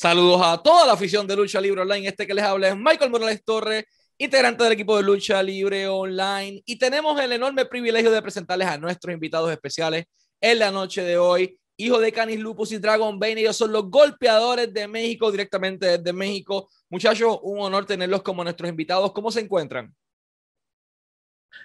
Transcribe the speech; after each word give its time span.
Saludos 0.00 0.40
a 0.44 0.62
toda 0.62 0.86
la 0.86 0.92
afición 0.92 1.26
de 1.26 1.34
Lucha 1.34 1.60
Libre 1.60 1.80
Online. 1.80 2.06
Este 2.06 2.24
que 2.24 2.32
les 2.32 2.44
habla 2.44 2.68
es 2.68 2.76
Michael 2.76 3.10
Morales 3.10 3.42
Torres, 3.44 3.84
integrante 4.16 4.62
del 4.62 4.74
equipo 4.74 4.96
de 4.96 5.02
Lucha 5.02 5.42
Libre 5.42 5.88
Online. 5.88 6.62
Y 6.64 6.78
tenemos 6.78 7.20
el 7.20 7.32
enorme 7.32 7.66
privilegio 7.66 8.12
de 8.12 8.22
presentarles 8.22 8.68
a 8.68 8.78
nuestros 8.78 9.12
invitados 9.12 9.50
especiales 9.50 10.04
en 10.40 10.60
la 10.60 10.70
noche 10.70 11.02
de 11.02 11.18
hoy. 11.18 11.58
Hijo 11.76 11.98
de 11.98 12.12
Canis 12.12 12.38
Lupus 12.38 12.70
y 12.70 12.78
Dragon 12.78 13.18
Bane, 13.18 13.40
ellos 13.40 13.56
son 13.56 13.72
los 13.72 13.90
golpeadores 13.90 14.72
de 14.72 14.86
México, 14.86 15.32
directamente 15.32 15.98
desde 15.98 16.12
México. 16.12 16.70
Muchachos, 16.88 17.40
un 17.42 17.58
honor 17.58 17.84
tenerlos 17.84 18.22
como 18.22 18.44
nuestros 18.44 18.70
invitados. 18.70 19.10
¿Cómo 19.10 19.32
se 19.32 19.40
encuentran? 19.40 19.92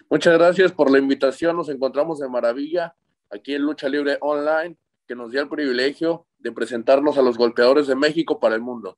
Muchas 0.10 0.34
gracias 0.34 0.72
por 0.72 0.90
la 0.90 0.98
invitación. 0.98 1.56
Nos 1.56 1.70
encontramos 1.70 2.18
de 2.18 2.28
maravilla 2.28 2.96
aquí 3.30 3.54
en 3.54 3.62
Lucha 3.62 3.88
Libre 3.88 4.18
Online, 4.22 4.76
que 5.08 5.14
nos 5.14 5.30
dio 5.30 5.42
el 5.42 5.50
privilegio 5.50 6.26
de 6.44 6.52
presentarnos 6.52 7.18
a 7.18 7.22
los 7.22 7.38
golpeadores 7.38 7.88
de 7.88 7.96
México 7.96 8.40
para 8.40 8.54
el 8.54 8.62
mundo. 8.62 8.98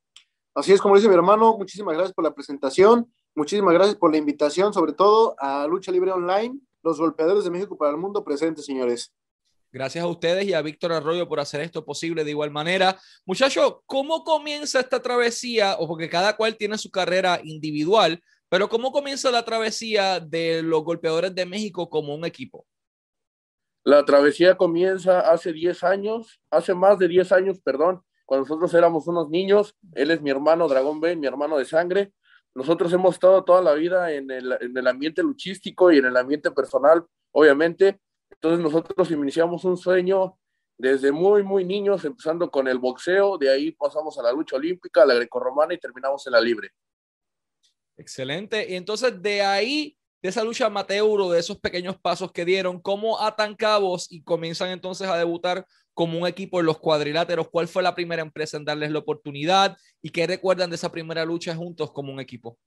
Así 0.54 0.72
es, 0.72 0.80
como 0.80 0.96
dice 0.96 1.08
mi 1.08 1.14
hermano, 1.14 1.56
muchísimas 1.56 1.94
gracias 1.94 2.14
por 2.14 2.24
la 2.24 2.34
presentación, 2.34 3.12
muchísimas 3.34 3.72
gracias 3.72 3.96
por 3.96 4.10
la 4.10 4.16
invitación, 4.18 4.72
sobre 4.72 4.92
todo 4.92 5.36
a 5.38 5.66
Lucha 5.66 5.92
Libre 5.92 6.12
Online, 6.12 6.58
los 6.82 6.98
golpeadores 6.98 7.44
de 7.44 7.50
México 7.50 7.76
para 7.76 7.92
el 7.92 7.98
mundo 7.98 8.24
presentes, 8.24 8.64
señores. 8.64 9.12
Gracias 9.70 10.02
a 10.02 10.08
ustedes 10.08 10.46
y 10.46 10.54
a 10.54 10.62
Víctor 10.62 10.92
Arroyo 10.92 11.28
por 11.28 11.38
hacer 11.38 11.60
esto 11.60 11.84
posible 11.84 12.24
de 12.24 12.30
igual 12.30 12.50
manera. 12.50 12.98
Muchachos, 13.26 13.76
¿cómo 13.84 14.24
comienza 14.24 14.80
esta 14.80 15.02
travesía? 15.02 15.76
O 15.78 15.86
porque 15.86 16.08
cada 16.08 16.36
cual 16.36 16.56
tiene 16.56 16.78
su 16.78 16.90
carrera 16.90 17.40
individual, 17.44 18.22
pero 18.48 18.68
¿cómo 18.68 18.92
comienza 18.92 19.30
la 19.30 19.44
travesía 19.44 20.20
de 20.20 20.62
los 20.62 20.82
golpeadores 20.82 21.34
de 21.34 21.44
México 21.44 21.90
como 21.90 22.14
un 22.14 22.24
equipo? 22.24 22.64
La 23.86 24.04
travesía 24.04 24.56
comienza 24.56 25.20
hace 25.20 25.52
10 25.52 25.84
años, 25.84 26.40
hace 26.50 26.74
más 26.74 26.98
de 26.98 27.06
10 27.06 27.30
años, 27.30 27.60
perdón, 27.60 28.02
cuando 28.24 28.42
nosotros 28.42 28.74
éramos 28.74 29.06
unos 29.06 29.30
niños. 29.30 29.76
Él 29.94 30.10
es 30.10 30.20
mi 30.20 30.28
hermano 30.28 30.66
Dragón 30.66 31.00
Ben, 31.00 31.20
mi 31.20 31.28
hermano 31.28 31.56
de 31.56 31.66
sangre. 31.66 32.12
Nosotros 32.52 32.92
hemos 32.92 33.14
estado 33.14 33.44
toda 33.44 33.62
la 33.62 33.74
vida 33.74 34.12
en 34.12 34.28
el, 34.32 34.58
en 34.60 34.76
el 34.76 34.86
ambiente 34.88 35.22
luchístico 35.22 35.92
y 35.92 35.98
en 35.98 36.06
el 36.06 36.16
ambiente 36.16 36.50
personal, 36.50 37.06
obviamente. 37.30 38.00
Entonces 38.28 38.58
nosotros 38.58 39.08
iniciamos 39.12 39.64
un 39.64 39.76
sueño 39.76 40.36
desde 40.76 41.12
muy, 41.12 41.44
muy 41.44 41.64
niños, 41.64 42.04
empezando 42.04 42.50
con 42.50 42.66
el 42.66 42.78
boxeo, 42.78 43.38
de 43.38 43.50
ahí 43.50 43.70
pasamos 43.70 44.18
a 44.18 44.22
la 44.24 44.32
lucha 44.32 44.56
olímpica, 44.56 45.04
a 45.04 45.06
la 45.06 45.14
grecorromana 45.14 45.74
y 45.74 45.78
terminamos 45.78 46.26
en 46.26 46.32
la 46.32 46.40
libre. 46.40 46.70
Excelente. 47.96 48.68
Y 48.68 48.74
entonces 48.74 49.22
de 49.22 49.42
ahí 49.42 49.96
de 50.22 50.28
esa 50.28 50.44
lucha 50.44 50.66
amateur 50.66 51.28
de 51.30 51.38
esos 51.38 51.58
pequeños 51.58 51.98
pasos 51.98 52.32
que 52.32 52.44
dieron, 52.44 52.80
cómo 52.80 53.20
atan 53.20 53.54
cabos 53.54 54.10
y 54.10 54.22
comienzan 54.22 54.70
entonces 54.70 55.08
a 55.08 55.16
debutar 55.16 55.66
como 55.94 56.18
un 56.18 56.26
equipo 56.26 56.60
en 56.60 56.66
los 56.66 56.78
cuadriláteros. 56.78 57.48
¿Cuál 57.48 57.68
fue 57.68 57.82
la 57.82 57.94
primera 57.94 58.22
empresa 58.22 58.56
en 58.56 58.64
darles 58.64 58.90
la 58.90 58.98
oportunidad 58.98 59.76
y 60.02 60.10
qué 60.10 60.26
recuerdan 60.26 60.70
de 60.70 60.76
esa 60.76 60.90
primera 60.90 61.24
lucha 61.24 61.54
juntos 61.54 61.92
como 61.92 62.12
un 62.12 62.20
equipo? 62.20 62.58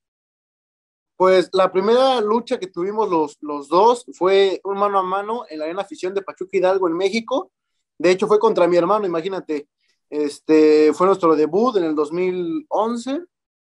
Pues 1.16 1.50
la 1.52 1.72
primera 1.72 2.22
lucha 2.22 2.58
que 2.60 2.68
tuvimos 2.68 3.10
los, 3.10 3.38
los 3.42 3.68
dos 3.68 4.06
fue 4.14 4.62
un 4.64 4.78
mano 4.78 5.00
a 5.00 5.04
mano 5.04 5.44
en 5.50 5.60
la 5.60 5.66
arena 5.66 5.82
afición 5.82 6.14
de 6.14 6.22
Pachuca 6.22 6.58
Hidalgo 6.58 6.88
en 6.88 6.96
México. 6.96 7.52
De 7.98 8.12
hecho, 8.12 8.26
fue 8.26 8.40
contra 8.40 8.68
mi 8.68 8.78
hermano, 8.78 9.06
imagínate. 9.06 9.68
Este 10.10 10.94
fue 10.94 11.06
nuestro 11.06 11.36
debut 11.36 11.76
en 11.76 11.84
el 11.84 11.96
2011. 11.96 13.22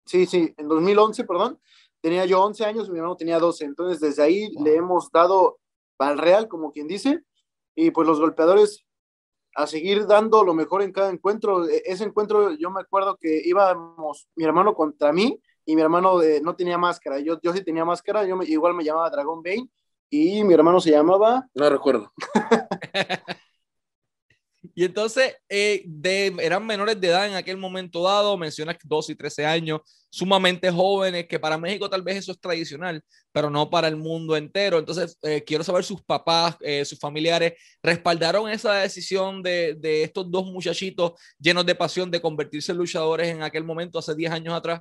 Sí, 0.04 0.26
sí, 0.26 0.52
en 0.56 0.68
2011, 0.68 1.24
perdón 1.24 1.60
tenía 2.06 2.24
yo 2.24 2.40
11 2.40 2.64
años, 2.64 2.88
mi 2.88 2.98
hermano 2.98 3.16
tenía 3.16 3.40
12, 3.40 3.64
entonces 3.64 3.98
desde 3.98 4.22
ahí 4.22 4.48
le 4.62 4.76
hemos 4.76 5.10
dado 5.10 5.58
al 5.98 6.18
real, 6.18 6.46
como 6.46 6.70
quien 6.70 6.86
dice, 6.86 7.24
y 7.74 7.90
pues 7.90 8.06
los 8.06 8.20
golpeadores 8.20 8.86
a 9.56 9.66
seguir 9.66 10.06
dando 10.06 10.44
lo 10.44 10.54
mejor 10.54 10.82
en 10.82 10.92
cada 10.92 11.10
encuentro. 11.10 11.68
E, 11.68 11.82
ese 11.84 12.04
encuentro 12.04 12.52
yo 12.52 12.70
me 12.70 12.80
acuerdo 12.80 13.16
que 13.16 13.42
íbamos 13.44 14.28
mi 14.36 14.44
hermano 14.44 14.72
contra 14.72 15.12
mí 15.12 15.36
y 15.64 15.74
mi 15.74 15.82
hermano 15.82 16.18
de, 16.18 16.40
no 16.42 16.54
tenía 16.54 16.78
máscara, 16.78 17.18
yo, 17.18 17.40
yo 17.42 17.52
sí 17.52 17.64
tenía 17.64 17.84
máscara, 17.84 18.24
yo 18.24 18.40
igual 18.44 18.74
me 18.74 18.84
llamaba 18.84 19.10
Dragon 19.10 19.42
Bane 19.42 19.68
y 20.08 20.44
mi 20.44 20.54
hermano 20.54 20.78
se 20.78 20.92
llamaba... 20.92 21.48
No 21.54 21.68
recuerdo. 21.68 22.12
Y 24.74 24.84
entonces, 24.84 25.34
eh, 25.48 25.82
de, 25.86 26.34
eran 26.40 26.66
menores 26.66 27.00
de 27.00 27.08
edad 27.08 27.26
en 27.26 27.34
aquel 27.34 27.56
momento 27.56 28.02
dado, 28.02 28.36
mencionas 28.36 28.76
12 28.82 29.12
y 29.12 29.14
13 29.14 29.46
años, 29.46 29.80
sumamente 30.10 30.70
jóvenes, 30.70 31.26
que 31.26 31.38
para 31.38 31.58
México 31.58 31.90
tal 31.90 32.02
vez 32.02 32.16
eso 32.16 32.32
es 32.32 32.40
tradicional, 32.40 33.02
pero 33.32 33.50
no 33.50 33.68
para 33.68 33.88
el 33.88 33.96
mundo 33.96 34.36
entero. 34.36 34.78
Entonces, 34.78 35.18
eh, 35.22 35.42
quiero 35.44 35.64
saber 35.64 35.84
sus 35.84 36.02
papás, 36.02 36.56
eh, 36.60 36.84
sus 36.84 36.98
familiares, 36.98 37.54
¿respaldaron 37.82 38.48
esa 38.48 38.74
decisión 38.74 39.42
de, 39.42 39.74
de, 39.78 40.04
estos 40.04 40.30
dos 40.30 40.46
muchachitos 40.46 41.12
llenos 41.38 41.66
de 41.66 41.74
pasión 41.74 42.10
de 42.10 42.20
convertirse 42.20 42.72
en 42.72 42.78
luchadores 42.78 43.28
en 43.28 43.42
aquel 43.42 43.64
momento, 43.64 43.98
hace 43.98 44.14
10 44.14 44.32
años 44.32 44.54
atrás? 44.54 44.80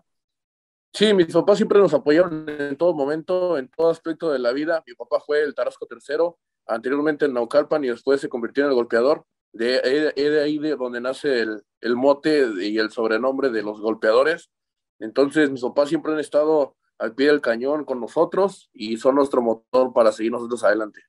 Sí, 0.96 1.14
mis 1.14 1.28
papás 1.28 1.58
siempre 1.58 1.78
nos 1.80 1.94
apoyaron 1.94 2.46
en 2.48 2.78
todo 2.78 2.94
momento, 2.94 3.58
en 3.58 3.68
todo 3.68 3.90
aspecto 3.90 4.32
de 4.32 4.40
la 4.40 4.54
vida. 4.54 4.82
Mi 4.88 4.94
papá 4.94 5.20
fue 5.20 5.42
el 5.42 5.54
Tarasco 5.54 5.86
tercero, 5.86 6.40
anteriormente 6.66 7.26
en 7.26 7.34
Naucalpan 7.34 7.84
y 7.84 7.90
después 7.90 8.22
se 8.22 8.30
convirtió 8.30 8.64
en 8.64 8.70
el 8.70 8.76
golpeador. 8.76 9.26
De, 9.56 10.12
ahí 10.44 10.58
de 10.60 10.76
donde 10.76 11.00
nace 11.00 11.40
el, 11.40 11.64
el, 11.80 11.96
mote 11.96 12.46
y 12.60 12.78
el 12.78 12.92
sobrenombre 12.92 13.50
de 13.50 13.64
los 13.64 13.80
golpeadores. 13.80 14.52
Entonces, 15.00 15.50
mis 15.50 15.62
papás 15.62 15.88
siempre 15.88 16.12
han 16.12 16.20
estado 16.20 16.76
al 17.00 17.16
pie 17.16 17.28
del 17.28 17.40
cañón 17.40 17.86
con 17.86 18.02
nosotros 18.02 18.70
y 18.74 18.98
son 18.98 19.16
nuestro 19.16 19.42
motor 19.42 19.94
para 19.94 20.12
seguir 20.12 20.34
nosotros 20.34 20.64
adelante. 20.64 21.02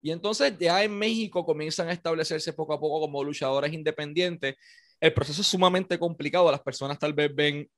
Y 0.00 0.12
entonces 0.12 0.56
ya 0.58 0.82
en 0.82 0.96
México 0.96 1.44
comienzan 1.44 1.88
a 1.88 1.92
establecerse 1.92 2.52
poco 2.52 2.72
a 2.72 2.80
poco 2.80 3.00
como 3.00 3.24
luchadores 3.24 3.72
independientes. 3.72 4.54
El 5.00 5.12
proceso 5.12 5.40
es 5.40 5.46
sumamente 5.46 5.98
complicado. 5.98 6.50
Las 6.50 6.62
personas 6.62 6.98
tal 6.98 7.12
vez 7.12 7.34
ven 7.34 7.68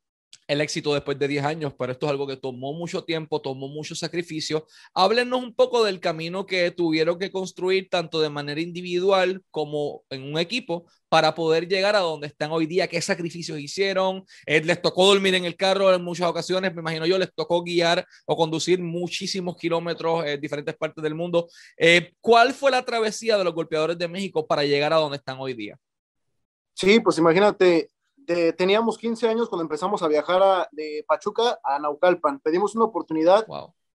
el 0.48 0.62
éxito 0.62 0.94
después 0.94 1.18
de 1.18 1.28
10 1.28 1.44
años, 1.44 1.74
pero 1.78 1.92
esto 1.92 2.06
es 2.06 2.10
algo 2.10 2.26
que 2.26 2.36
tomó 2.36 2.72
mucho 2.72 3.04
tiempo, 3.04 3.40
tomó 3.40 3.68
mucho 3.68 3.94
sacrificio. 3.94 4.66
Háblenos 4.94 5.42
un 5.42 5.54
poco 5.54 5.84
del 5.84 6.00
camino 6.00 6.46
que 6.46 6.70
tuvieron 6.70 7.18
que 7.18 7.30
construir 7.30 7.88
tanto 7.90 8.20
de 8.20 8.30
manera 8.30 8.60
individual 8.60 9.42
como 9.50 10.04
en 10.08 10.22
un 10.22 10.38
equipo 10.38 10.86
para 11.10 11.34
poder 11.34 11.68
llegar 11.68 11.96
a 11.96 12.00
donde 12.00 12.28
están 12.28 12.50
hoy 12.50 12.66
día, 12.66 12.88
qué 12.88 13.00
sacrificios 13.02 13.58
hicieron. 13.58 14.24
Eh, 14.46 14.62
les 14.64 14.80
tocó 14.80 15.06
dormir 15.06 15.34
en 15.34 15.44
el 15.44 15.54
carro 15.54 15.94
en 15.94 16.02
muchas 16.02 16.26
ocasiones, 16.26 16.74
me 16.74 16.80
imagino 16.80 17.04
yo, 17.04 17.18
les 17.18 17.32
tocó 17.34 17.62
guiar 17.62 18.06
o 18.26 18.34
conducir 18.34 18.80
muchísimos 18.80 19.54
kilómetros 19.56 20.24
en 20.24 20.40
diferentes 20.40 20.74
partes 20.76 21.04
del 21.04 21.14
mundo. 21.14 21.48
Eh, 21.76 22.12
¿Cuál 22.22 22.54
fue 22.54 22.70
la 22.70 22.82
travesía 22.84 23.36
de 23.36 23.44
los 23.44 23.54
golpeadores 23.54 23.98
de 23.98 24.08
México 24.08 24.46
para 24.46 24.64
llegar 24.64 24.94
a 24.94 24.96
donde 24.96 25.18
están 25.18 25.36
hoy 25.38 25.52
día? 25.52 25.78
Sí, 26.72 27.00
pues 27.00 27.18
imagínate, 27.18 27.90
teníamos 28.56 28.98
15 28.98 29.28
años 29.28 29.48
cuando 29.48 29.62
empezamos 29.62 30.02
a 30.02 30.08
viajar 30.08 30.68
de 30.72 31.04
Pachuca 31.06 31.58
a 31.62 31.78
Naucalpan. 31.78 32.40
Pedimos 32.40 32.74
una 32.74 32.84
oportunidad 32.84 33.46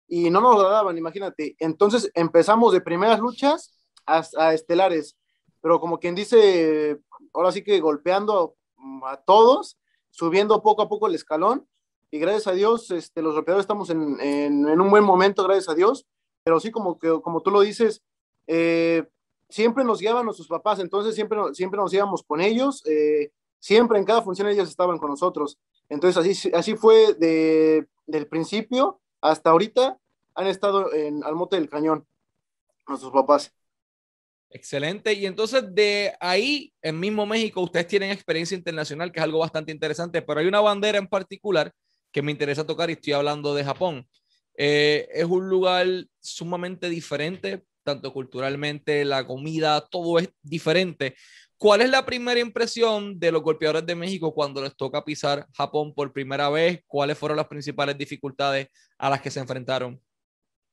y 0.07 0.29
no 0.29 0.41
nos 0.41 0.61
la 0.61 0.69
daban, 0.69 0.97
imagínate. 0.97 1.55
Entonces 1.59 2.11
empezamos 2.13 2.73
de 2.73 2.81
primeras 2.81 3.19
luchas 3.19 3.77
a, 4.05 4.23
a, 4.37 4.53
estelares, 4.53 5.17
pero 5.61 5.79
como 5.79 5.99
quien 5.99 6.15
dice, 6.15 6.99
ahora 7.33 7.51
sí 7.51 7.63
que 7.63 7.79
golpeando 7.79 8.55
a 9.05 9.17
todos, 9.17 9.77
subiendo 10.11 10.61
poco 10.61 10.81
a 10.81 10.89
poco 10.89 11.07
el 11.07 11.15
escalón. 11.15 11.67
Y 12.11 12.19
gracias 12.19 12.47
a 12.47 12.51
Dios, 12.51 12.91
este, 12.91 13.21
los 13.21 13.33
golpeadores 13.33 13.63
estamos 13.63 13.89
en, 13.89 14.19
en, 14.21 14.67
en 14.67 14.81
un 14.81 14.89
buen 14.89 15.03
momento, 15.03 15.43
gracias 15.43 15.69
a 15.69 15.73
Dios. 15.73 16.05
Pero 16.43 16.59
sí, 16.59 16.71
como, 16.71 16.99
que, 16.99 17.21
como 17.21 17.41
tú 17.41 17.49
lo 17.49 17.61
dices, 17.61 18.03
eh, 18.47 19.07
siempre 19.49 19.83
nos 19.83 19.99
guiaban 19.99 20.25
nuestros 20.25 20.47
papás, 20.47 20.79
entonces 20.79 21.15
siempre, 21.15 21.39
siempre 21.53 21.79
nos 21.79 21.93
íbamos 21.93 22.23
con 22.23 22.41
ellos. 22.41 22.83
Eh, 22.85 23.31
siempre 23.63 23.97
en 23.97 24.03
cada 24.03 24.21
función 24.21 24.49
ellos 24.49 24.67
estaban 24.67 24.97
con 24.97 25.09
nosotros. 25.09 25.57
Entonces 25.87 26.17
así, 26.17 26.51
así 26.53 26.75
fue 26.75 27.13
de, 27.13 27.87
del 28.05 28.27
principio 28.27 28.99
hasta 29.21 29.51
ahorita, 29.51 29.97
han 30.35 30.47
estado 30.47 30.93
en, 30.93 31.23
al 31.23 31.35
mote 31.35 31.55
del 31.55 31.69
cañón, 31.69 32.05
nuestros 32.85 33.13
papás. 33.13 33.53
Excelente. 34.49 35.13
Y 35.13 35.25
entonces 35.25 35.63
de 35.73 36.13
ahí, 36.19 36.73
en 36.81 36.99
mismo 36.99 37.25
México, 37.25 37.61
ustedes 37.61 37.87
tienen 37.87 38.11
experiencia 38.11 38.57
internacional, 38.57 39.13
que 39.13 39.21
es 39.21 39.23
algo 39.23 39.39
bastante 39.39 39.71
interesante, 39.71 40.21
pero 40.21 40.41
hay 40.41 40.47
una 40.47 40.59
bandera 40.59 40.97
en 40.97 41.07
particular 41.07 41.71
que 42.11 42.21
me 42.21 42.33
interesa 42.33 42.67
tocar 42.67 42.89
y 42.89 42.93
estoy 42.93 43.13
hablando 43.13 43.55
de 43.55 43.63
Japón. 43.63 44.05
Eh, 44.57 45.07
es 45.13 45.23
un 45.23 45.47
lugar 45.47 45.87
sumamente 46.19 46.89
diferente, 46.89 47.63
tanto 47.83 48.11
culturalmente, 48.11 49.05
la 49.05 49.25
comida, 49.25 49.87
todo 49.87 50.19
es 50.19 50.29
diferente. 50.41 51.15
¿Cuál 51.57 51.81
es 51.81 51.89
la 51.89 52.05
primera 52.05 52.39
impresión 52.39 53.19
de 53.19 53.31
los 53.31 53.41
golpeadores 53.41 53.85
de 53.85 53.95
México 53.95 54.33
cuando 54.33 54.61
les 54.61 54.75
toca 54.75 55.03
pisar 55.05 55.47
Japón 55.53 55.93
por 55.93 56.11
primera 56.11 56.49
vez? 56.49 56.81
¿Cuáles 56.87 57.17
fueron 57.17 57.37
las 57.37 57.47
principales 57.47 57.97
dificultades 57.97 58.67
a 58.97 59.09
las 59.09 59.21
que 59.21 59.31
se 59.31 59.39
enfrentaron? 59.39 60.01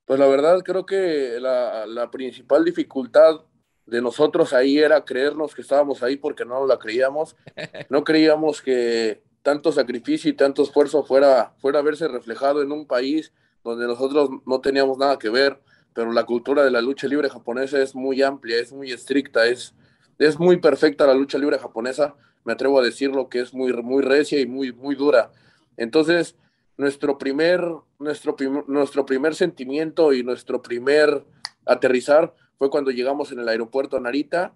Pues 0.05 0.19
la 0.19 0.27
verdad 0.27 0.61
creo 0.63 0.85
que 0.85 1.37
la, 1.39 1.85
la 1.85 2.11
principal 2.11 2.65
dificultad 2.65 3.41
de 3.85 4.01
nosotros 4.01 4.53
ahí 4.53 4.77
era 4.77 5.03
creernos 5.03 5.55
que 5.55 5.61
estábamos 5.61 6.03
ahí 6.03 6.17
porque 6.17 6.45
no 6.45 6.65
la 6.65 6.77
creíamos. 6.77 7.35
No 7.89 8.03
creíamos 8.03 8.61
que 8.61 9.23
tanto 9.41 9.71
sacrificio 9.71 10.29
y 10.29 10.33
tanto 10.33 10.63
esfuerzo 10.63 11.03
fuera, 11.03 11.53
fuera 11.57 11.79
a 11.79 11.81
verse 11.81 12.07
reflejado 12.07 12.61
en 12.61 12.71
un 12.71 12.85
país 12.85 13.33
donde 13.63 13.87
nosotros 13.87 14.29
no 14.45 14.61
teníamos 14.61 14.97
nada 14.97 15.17
que 15.19 15.29
ver, 15.29 15.59
pero 15.93 16.11
la 16.11 16.25
cultura 16.25 16.63
de 16.63 16.71
la 16.71 16.81
lucha 16.81 17.07
libre 17.07 17.29
japonesa 17.29 17.81
es 17.81 17.95
muy 17.95 18.21
amplia, 18.21 18.59
es 18.59 18.71
muy 18.71 18.91
estricta, 18.91 19.45
es, 19.45 19.73
es 20.21 20.39
muy 20.39 20.57
perfecta 20.57 21.07
la 21.07 21.15
lucha 21.15 21.39
libre 21.39 21.57
japonesa, 21.57 22.15
me 22.43 22.53
atrevo 22.53 22.79
a 22.79 22.83
decirlo, 22.83 23.27
que 23.27 23.39
es 23.39 23.53
muy, 23.53 23.73
muy 23.73 24.03
recia 24.03 24.39
y 24.39 24.45
muy, 24.45 24.71
muy 24.71 24.93
dura. 24.93 25.31
Entonces, 25.77 26.35
nuestro 26.77 27.17
primer, 27.17 27.63
nuestro, 27.97 28.35
nuestro 28.67 29.05
primer 29.05 29.33
sentimiento 29.33 30.13
y 30.13 30.23
nuestro 30.23 30.61
primer 30.61 31.25
aterrizar 31.65 32.35
fue 32.57 32.69
cuando 32.69 32.91
llegamos 32.91 33.31
en 33.31 33.39
el 33.39 33.49
aeropuerto 33.49 33.97
a 33.97 33.99
Narita 33.99 34.53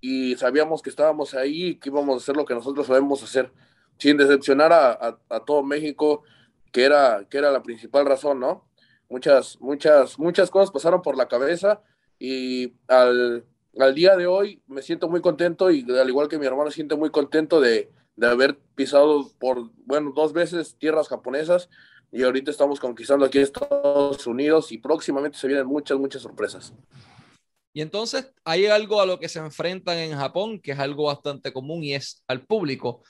y 0.00 0.36
sabíamos 0.36 0.82
que 0.82 0.90
estábamos 0.90 1.34
ahí 1.34 1.66
y 1.70 1.74
que 1.76 1.88
íbamos 1.88 2.14
a 2.14 2.22
hacer 2.22 2.36
lo 2.36 2.44
que 2.44 2.54
nosotros 2.54 2.86
sabemos 2.86 3.20
hacer, 3.22 3.52
sin 3.98 4.16
decepcionar 4.16 4.72
a, 4.72 5.18
a, 5.28 5.44
todo 5.44 5.64
México, 5.64 6.22
que 6.70 6.84
era, 6.84 7.26
que 7.28 7.38
era 7.38 7.50
la 7.50 7.64
principal 7.64 8.06
razón, 8.06 8.38
¿no? 8.38 8.68
Muchas, 9.08 9.60
muchas, 9.60 10.16
muchas 10.18 10.50
cosas 10.50 10.70
pasaron 10.70 11.02
por 11.02 11.16
la 11.16 11.26
cabeza 11.26 11.82
y 12.20 12.74
al, 12.86 13.44
al 13.78 13.94
día 13.94 14.16
de 14.16 14.26
hoy 14.26 14.62
me 14.66 14.82
siento 14.82 15.08
muy 15.08 15.20
contento 15.20 15.70
y 15.70 15.84
al 15.90 16.08
igual 16.08 16.28
que 16.28 16.38
mi 16.38 16.46
hermano 16.46 16.70
siento 16.70 16.96
muy 16.96 17.10
contento 17.10 17.60
de, 17.60 17.90
de 18.16 18.26
haber 18.26 18.58
pisado 18.74 19.30
por, 19.38 19.70
bueno, 19.86 20.12
dos 20.14 20.32
veces 20.32 20.76
tierras 20.78 21.08
japonesas 21.08 21.68
y 22.10 22.22
ahorita 22.22 22.50
estamos 22.50 22.80
conquistando 22.80 23.24
aquí 23.24 23.38
Estados 23.38 24.26
Unidos 24.26 24.72
y 24.72 24.78
próximamente 24.78 25.38
se 25.38 25.46
vienen 25.46 25.66
muchas, 25.66 25.98
muchas 25.98 26.22
sorpresas. 26.22 26.72
Y 27.72 27.80
entonces 27.80 28.32
hay 28.44 28.66
algo 28.66 29.00
a 29.00 29.06
lo 29.06 29.20
que 29.20 29.28
se 29.28 29.38
enfrentan 29.38 29.98
en 29.98 30.16
Japón, 30.16 30.58
que 30.60 30.72
es 30.72 30.78
algo 30.78 31.04
bastante 31.04 31.52
común 31.52 31.84
y 31.84 31.94
es 31.94 32.24
al 32.26 32.44
público. 32.44 33.02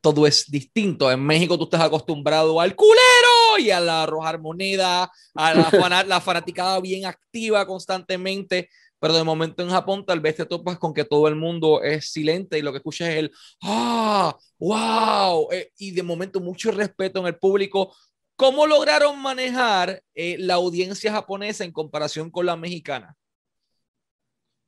Todo 0.00 0.26
es 0.26 0.50
distinto. 0.50 1.10
En 1.10 1.22
México 1.22 1.58
tú 1.58 1.64
estás 1.64 1.82
acostumbrado 1.82 2.60
al 2.60 2.76
culero 2.76 3.58
y 3.58 3.70
a 3.70 3.80
la 3.80 4.04
arrojar 4.04 4.40
moneda, 4.40 5.10
a 5.34 5.54
la, 5.54 6.04
la 6.06 6.20
fanaticada 6.20 6.80
bien 6.80 7.04
activa 7.06 7.66
constantemente 7.66 8.70
pero 9.04 9.12
de 9.12 9.22
momento 9.22 9.62
en 9.62 9.68
Japón 9.68 10.06
tal 10.06 10.20
vez 10.20 10.36
te 10.36 10.46
topas 10.46 10.78
con 10.78 10.94
que 10.94 11.04
todo 11.04 11.28
el 11.28 11.36
mundo 11.36 11.82
es 11.82 12.10
silente 12.10 12.58
y 12.58 12.62
lo 12.62 12.72
que 12.72 12.78
escuchas 12.78 13.10
es 13.10 13.16
el 13.16 13.32
¡ah! 13.62 14.34
¡wow! 14.58 15.46
Eh, 15.52 15.70
y 15.76 15.90
de 15.90 16.02
momento 16.02 16.40
mucho 16.40 16.70
respeto 16.70 17.20
en 17.20 17.26
el 17.26 17.36
público. 17.36 17.94
¿Cómo 18.34 18.66
lograron 18.66 19.20
manejar 19.20 20.02
eh, 20.14 20.36
la 20.38 20.54
audiencia 20.54 21.12
japonesa 21.12 21.64
en 21.64 21.72
comparación 21.72 22.30
con 22.30 22.46
la 22.46 22.56
mexicana? 22.56 23.14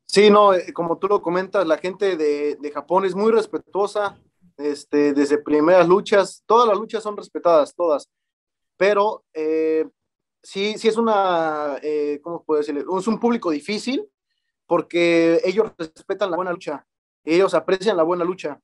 Sí, 0.05 0.29
no, 0.29 0.53
eh, 0.53 0.71
como 0.75 0.99
tú 0.99 1.09
lo 1.09 1.23
comentas, 1.23 1.67
la 1.67 1.79
gente 1.79 2.19
de, 2.19 2.57
de 2.57 2.71
Japón 2.71 3.07
es 3.07 3.15
muy 3.15 3.33
respetuosa, 3.33 4.21
este, 4.59 5.15
desde 5.15 5.39
primeras 5.39 5.89
luchas, 5.89 6.43
todas 6.45 6.69
las 6.69 6.77
luchas 6.77 7.03
son 7.03 7.17
respetadas, 7.17 7.75
todas, 7.75 8.07
pero 8.77 9.25
sí, 10.43 10.75
sí 10.77 10.89
es 10.89 10.99
una, 10.99 11.81
¿cómo 12.21 12.45
puedo 12.45 12.59
decirle? 12.59 12.85
Es 12.99 13.07
un 13.07 13.19
público 13.19 13.51
difícil, 13.51 14.07
porque 14.67 15.41
ellos 15.45 15.73
respetan 15.79 16.31
la 16.31 16.37
buena 16.37 16.53
lucha, 16.53 16.87
ellos 17.25 17.55
aprecian 17.55 17.97
la 17.97 18.03
buena 18.03 18.25
lucha. 18.25 18.61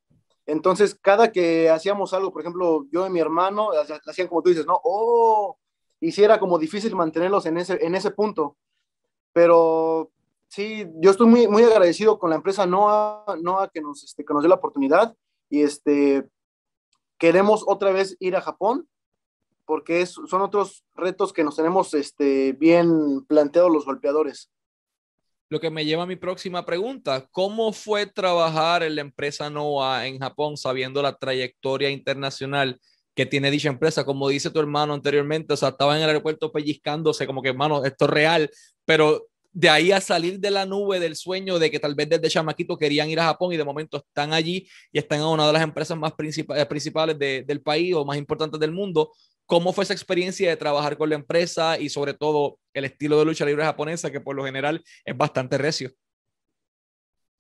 Entonces, 0.46 0.96
cada 1.00 1.30
que 1.30 1.70
hacíamos 1.70 2.12
algo, 2.12 2.32
por 2.32 2.42
ejemplo, 2.42 2.86
yo 2.90 3.06
y 3.06 3.10
mi 3.10 3.20
hermano, 3.20 3.70
hacían 4.06 4.28
como 4.28 4.42
tú 4.42 4.50
dices, 4.50 4.66
¿no? 4.66 4.80
Oh, 4.82 5.56
hiciera 6.00 6.40
como 6.40 6.58
difícil 6.58 6.96
mantenerlos 6.96 7.46
en 7.46 7.58
ese, 7.58 7.78
en 7.84 7.94
ese 7.94 8.10
punto. 8.10 8.56
Pero 9.32 10.10
sí, 10.48 10.86
yo 10.96 11.10
estoy 11.12 11.28
muy, 11.28 11.48
muy 11.48 11.62
agradecido 11.62 12.18
con 12.18 12.30
la 12.30 12.36
empresa 12.36 12.66
NOA, 12.66 13.36
NOA 13.40 13.68
que, 13.68 13.80
nos, 13.80 14.02
este, 14.04 14.24
que 14.24 14.34
nos 14.34 14.42
dio 14.42 14.48
la 14.48 14.56
oportunidad 14.56 15.14
y 15.48 15.62
este, 15.62 16.28
queremos 17.18 17.64
otra 17.66 17.92
vez 17.92 18.16
ir 18.18 18.34
a 18.36 18.40
Japón 18.40 18.88
porque 19.64 20.02
es, 20.02 20.10
son 20.10 20.42
otros 20.42 20.84
retos 20.94 21.32
que 21.32 21.44
nos 21.44 21.56
tenemos 21.56 21.94
este, 21.94 22.52
bien 22.52 23.24
planteados 23.26 23.70
los 23.70 23.84
golpeadores. 23.84 24.50
Lo 25.52 25.60
que 25.60 25.68
me 25.68 25.84
lleva 25.84 26.04
a 26.04 26.06
mi 26.06 26.16
próxima 26.16 26.64
pregunta, 26.64 27.28
¿cómo 27.30 27.74
fue 27.74 28.06
trabajar 28.06 28.82
en 28.82 28.94
la 28.94 29.02
empresa 29.02 29.50
NOAA 29.50 30.06
en 30.06 30.18
Japón 30.18 30.56
sabiendo 30.56 31.02
la 31.02 31.18
trayectoria 31.18 31.90
internacional 31.90 32.80
que 33.14 33.26
tiene 33.26 33.50
dicha 33.50 33.68
empresa? 33.68 34.06
Como 34.06 34.30
dice 34.30 34.48
tu 34.48 34.60
hermano 34.60 34.94
anteriormente, 34.94 35.52
o 35.52 35.56
sea, 35.58 35.68
estaba 35.68 35.94
en 35.94 36.04
el 36.04 36.08
aeropuerto 36.08 36.50
pellizcándose 36.50 37.26
como 37.26 37.42
que, 37.42 37.50
hermano, 37.50 37.84
esto 37.84 38.06
es 38.06 38.10
real, 38.10 38.50
pero 38.86 39.26
de 39.52 39.68
ahí 39.68 39.92
a 39.92 40.00
salir 40.00 40.40
de 40.40 40.50
la 40.50 40.64
nube 40.64 40.98
del 40.98 41.16
sueño 41.16 41.58
de 41.58 41.70
que 41.70 41.78
tal 41.78 41.94
vez 41.94 42.08
desde 42.08 42.30
chamaquito 42.30 42.78
querían 42.78 43.10
ir 43.10 43.20
a 43.20 43.24
Japón 43.24 43.52
y 43.52 43.58
de 43.58 43.64
momento 43.64 43.98
están 43.98 44.32
allí 44.32 44.66
y 44.90 44.98
están 44.98 45.18
en 45.18 45.26
una 45.26 45.46
de 45.46 45.52
las 45.52 45.62
empresas 45.62 45.98
más 45.98 46.14
principales, 46.14 46.64
principales 46.64 47.18
del 47.18 47.60
país 47.60 47.92
o 47.94 48.06
más 48.06 48.16
importantes 48.16 48.58
del 48.58 48.72
mundo. 48.72 49.12
¿Cómo 49.46 49.72
fue 49.72 49.84
esa 49.84 49.92
experiencia 49.92 50.48
de 50.48 50.56
trabajar 50.56 50.96
con 50.96 51.08
la 51.08 51.16
empresa 51.16 51.78
y 51.78 51.88
sobre 51.88 52.14
todo 52.14 52.58
el 52.72 52.84
estilo 52.84 53.18
de 53.18 53.24
lucha 53.24 53.44
libre 53.44 53.64
japonesa 53.64 54.10
que 54.10 54.20
por 54.20 54.36
lo 54.36 54.44
general 54.44 54.82
es 55.04 55.16
bastante 55.16 55.58
recio? 55.58 55.90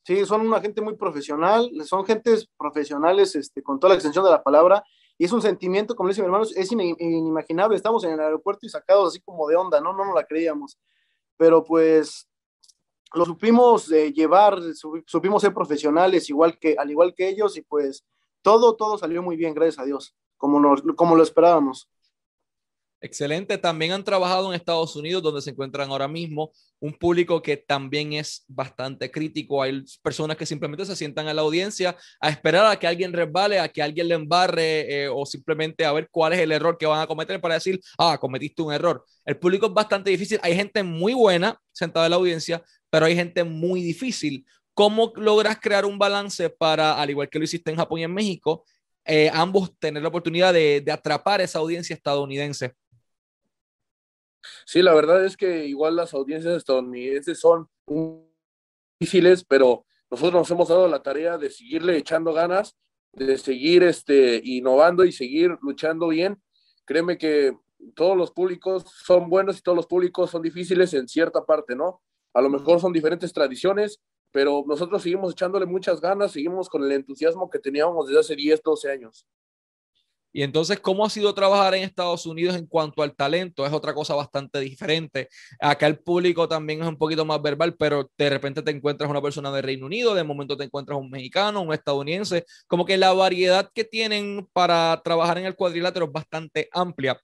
Sí, 0.04 0.24
son 0.26 0.40
una 0.40 0.60
gente 0.60 0.80
muy 0.80 0.96
profesional, 0.96 1.70
son 1.84 2.04
gentes 2.04 2.48
profesionales 2.58 3.36
este, 3.36 3.62
con 3.62 3.78
toda 3.78 3.90
la 3.90 3.94
extensión 3.94 4.24
de 4.24 4.32
la 4.32 4.42
palabra 4.42 4.82
y 5.16 5.24
es 5.24 5.32
un 5.32 5.40
sentimiento, 5.40 5.94
como 5.94 6.08
dice 6.08 6.20
mi 6.20 6.26
hermano, 6.26 6.44
es 6.44 6.72
inimaginable. 6.72 7.76
Estamos 7.76 8.02
en 8.04 8.12
el 8.12 8.20
aeropuerto 8.20 8.66
y 8.66 8.68
sacados 8.68 9.08
así 9.08 9.20
como 9.20 9.46
de 9.46 9.54
onda, 9.56 9.80
¿no? 9.80 9.92
No 9.92 10.04
nos 10.04 10.14
la 10.14 10.24
creíamos. 10.24 10.78
Pero 11.36 11.62
pues 11.62 12.28
lo 13.14 13.24
supimos 13.24 13.90
eh, 13.92 14.12
llevar, 14.12 14.58
supimos 15.06 15.42
ser 15.42 15.52
profesionales 15.52 16.28
igual 16.30 16.58
que, 16.58 16.76
al 16.78 16.90
igual 16.90 17.14
que 17.14 17.28
ellos 17.28 17.56
y 17.56 17.62
pues 17.62 18.04
todo, 18.42 18.74
todo 18.74 18.98
salió 18.98 19.22
muy 19.22 19.36
bien, 19.36 19.54
gracias 19.54 19.78
a 19.78 19.84
Dios, 19.84 20.16
como, 20.42 20.58
nos, 20.58 20.82
como 20.96 21.14
lo 21.14 21.22
esperábamos. 21.22 21.88
Excelente. 23.00 23.58
También 23.58 23.92
han 23.92 24.02
trabajado 24.02 24.48
en 24.48 24.54
Estados 24.54 24.96
Unidos, 24.96 25.22
donde 25.22 25.40
se 25.40 25.50
encuentran 25.50 25.88
ahora 25.88 26.08
mismo, 26.08 26.52
un 26.80 26.92
público 26.92 27.40
que 27.40 27.56
también 27.56 28.12
es 28.12 28.44
bastante 28.48 29.08
crítico. 29.08 29.62
Hay 29.62 29.84
personas 30.02 30.36
que 30.36 30.46
simplemente 30.46 30.84
se 30.84 30.96
sientan 30.96 31.28
a 31.28 31.34
la 31.34 31.42
audiencia 31.42 31.96
a 32.20 32.28
esperar 32.28 32.66
a 32.66 32.76
que 32.76 32.88
alguien 32.88 33.12
resbale, 33.12 33.60
a 33.60 33.68
que 33.68 33.82
alguien 33.82 34.08
le 34.08 34.14
embarre 34.14 35.04
eh, 35.04 35.08
o 35.08 35.24
simplemente 35.26 35.84
a 35.84 35.92
ver 35.92 36.08
cuál 36.10 36.32
es 36.32 36.40
el 36.40 36.50
error 36.50 36.76
que 36.76 36.86
van 36.86 37.00
a 37.00 37.06
cometer 37.06 37.40
para 37.40 37.54
decir, 37.54 37.80
ah, 37.98 38.18
cometiste 38.20 38.62
un 38.62 38.72
error. 38.72 39.04
El 39.24 39.36
público 39.36 39.66
es 39.66 39.72
bastante 39.72 40.10
difícil. 40.10 40.40
Hay 40.42 40.56
gente 40.56 40.82
muy 40.82 41.14
buena 41.14 41.56
sentada 41.70 42.06
en 42.06 42.10
la 42.10 42.16
audiencia, 42.16 42.62
pero 42.90 43.06
hay 43.06 43.14
gente 43.14 43.44
muy 43.44 43.80
difícil. 43.80 44.44
¿Cómo 44.74 45.12
logras 45.16 45.58
crear 45.60 45.84
un 45.84 45.98
balance 45.98 46.50
para, 46.50 47.00
al 47.00 47.10
igual 47.10 47.28
que 47.28 47.38
lo 47.38 47.44
hiciste 47.44 47.70
en 47.70 47.76
Japón 47.76 48.00
y 48.00 48.04
en 48.04 48.14
México, 48.14 48.64
eh, 49.04 49.30
ambos 49.32 49.76
tener 49.78 50.02
la 50.02 50.08
oportunidad 50.08 50.52
de, 50.52 50.80
de 50.80 50.92
atrapar 50.92 51.40
esa 51.40 51.58
audiencia 51.58 51.94
estadounidense? 51.94 52.74
Sí, 54.66 54.82
la 54.82 54.94
verdad 54.94 55.24
es 55.24 55.36
que 55.36 55.66
igual 55.66 55.96
las 55.96 56.14
audiencias 56.14 56.56
estadounidenses 56.56 57.38
son 57.38 57.68
difíciles, 58.98 59.44
pero 59.44 59.84
nosotros 60.10 60.34
nos 60.34 60.50
hemos 60.50 60.68
dado 60.68 60.88
la 60.88 61.02
tarea 61.02 61.38
de 61.38 61.50
seguirle 61.50 61.96
echando 61.96 62.32
ganas, 62.32 62.76
de 63.12 63.38
seguir 63.38 63.82
este, 63.82 64.40
innovando 64.44 65.04
y 65.04 65.12
seguir 65.12 65.56
luchando 65.60 66.08
bien. 66.08 66.42
Créeme 66.84 67.18
que 67.18 67.56
todos 67.94 68.16
los 68.16 68.30
públicos 68.30 68.84
son 69.04 69.28
buenos 69.28 69.58
y 69.58 69.62
todos 69.62 69.76
los 69.76 69.86
públicos 69.86 70.30
son 70.30 70.42
difíciles 70.42 70.94
en 70.94 71.08
cierta 71.08 71.44
parte, 71.44 71.74
¿no? 71.74 72.02
A 72.34 72.40
lo 72.40 72.48
mejor 72.48 72.80
son 72.80 72.92
diferentes 72.92 73.32
tradiciones, 73.32 74.00
pero 74.32 74.64
nosotros 74.66 75.02
seguimos 75.02 75.32
echándole 75.32 75.66
muchas 75.66 76.00
ganas, 76.00 76.32
seguimos 76.32 76.68
con 76.68 76.82
el 76.82 76.92
entusiasmo 76.92 77.50
que 77.50 77.58
teníamos 77.58 78.06
desde 78.06 78.20
hace 78.20 78.36
10, 78.36 78.62
12 78.62 78.90
años. 78.90 79.26
Y 80.34 80.42
entonces, 80.42 80.80
¿cómo 80.80 81.04
ha 81.04 81.10
sido 81.10 81.34
trabajar 81.34 81.74
en 81.74 81.82
Estados 81.82 82.24
Unidos 82.24 82.56
en 82.56 82.66
cuanto 82.66 83.02
al 83.02 83.14
talento? 83.14 83.66
Es 83.66 83.72
otra 83.72 83.92
cosa 83.92 84.14
bastante 84.14 84.60
diferente. 84.60 85.28
Acá 85.60 85.86
el 85.86 85.98
público 85.98 86.48
también 86.48 86.80
es 86.80 86.88
un 86.88 86.96
poquito 86.96 87.26
más 87.26 87.42
verbal, 87.42 87.76
pero 87.76 88.10
de 88.16 88.30
repente 88.30 88.62
te 88.62 88.70
encuentras 88.70 89.10
una 89.10 89.20
persona 89.20 89.52
de 89.52 89.60
Reino 89.60 89.84
Unido, 89.84 90.14
de 90.14 90.24
momento 90.24 90.56
te 90.56 90.64
encuentras 90.64 90.98
un 90.98 91.10
mexicano, 91.10 91.60
un 91.60 91.74
estadounidense. 91.74 92.46
Como 92.66 92.86
que 92.86 92.96
la 92.96 93.12
variedad 93.12 93.68
que 93.74 93.84
tienen 93.84 94.48
para 94.54 95.02
trabajar 95.04 95.36
en 95.36 95.44
el 95.44 95.54
cuadrilátero 95.54 96.06
es 96.06 96.12
bastante 96.12 96.68
amplia. 96.72 97.20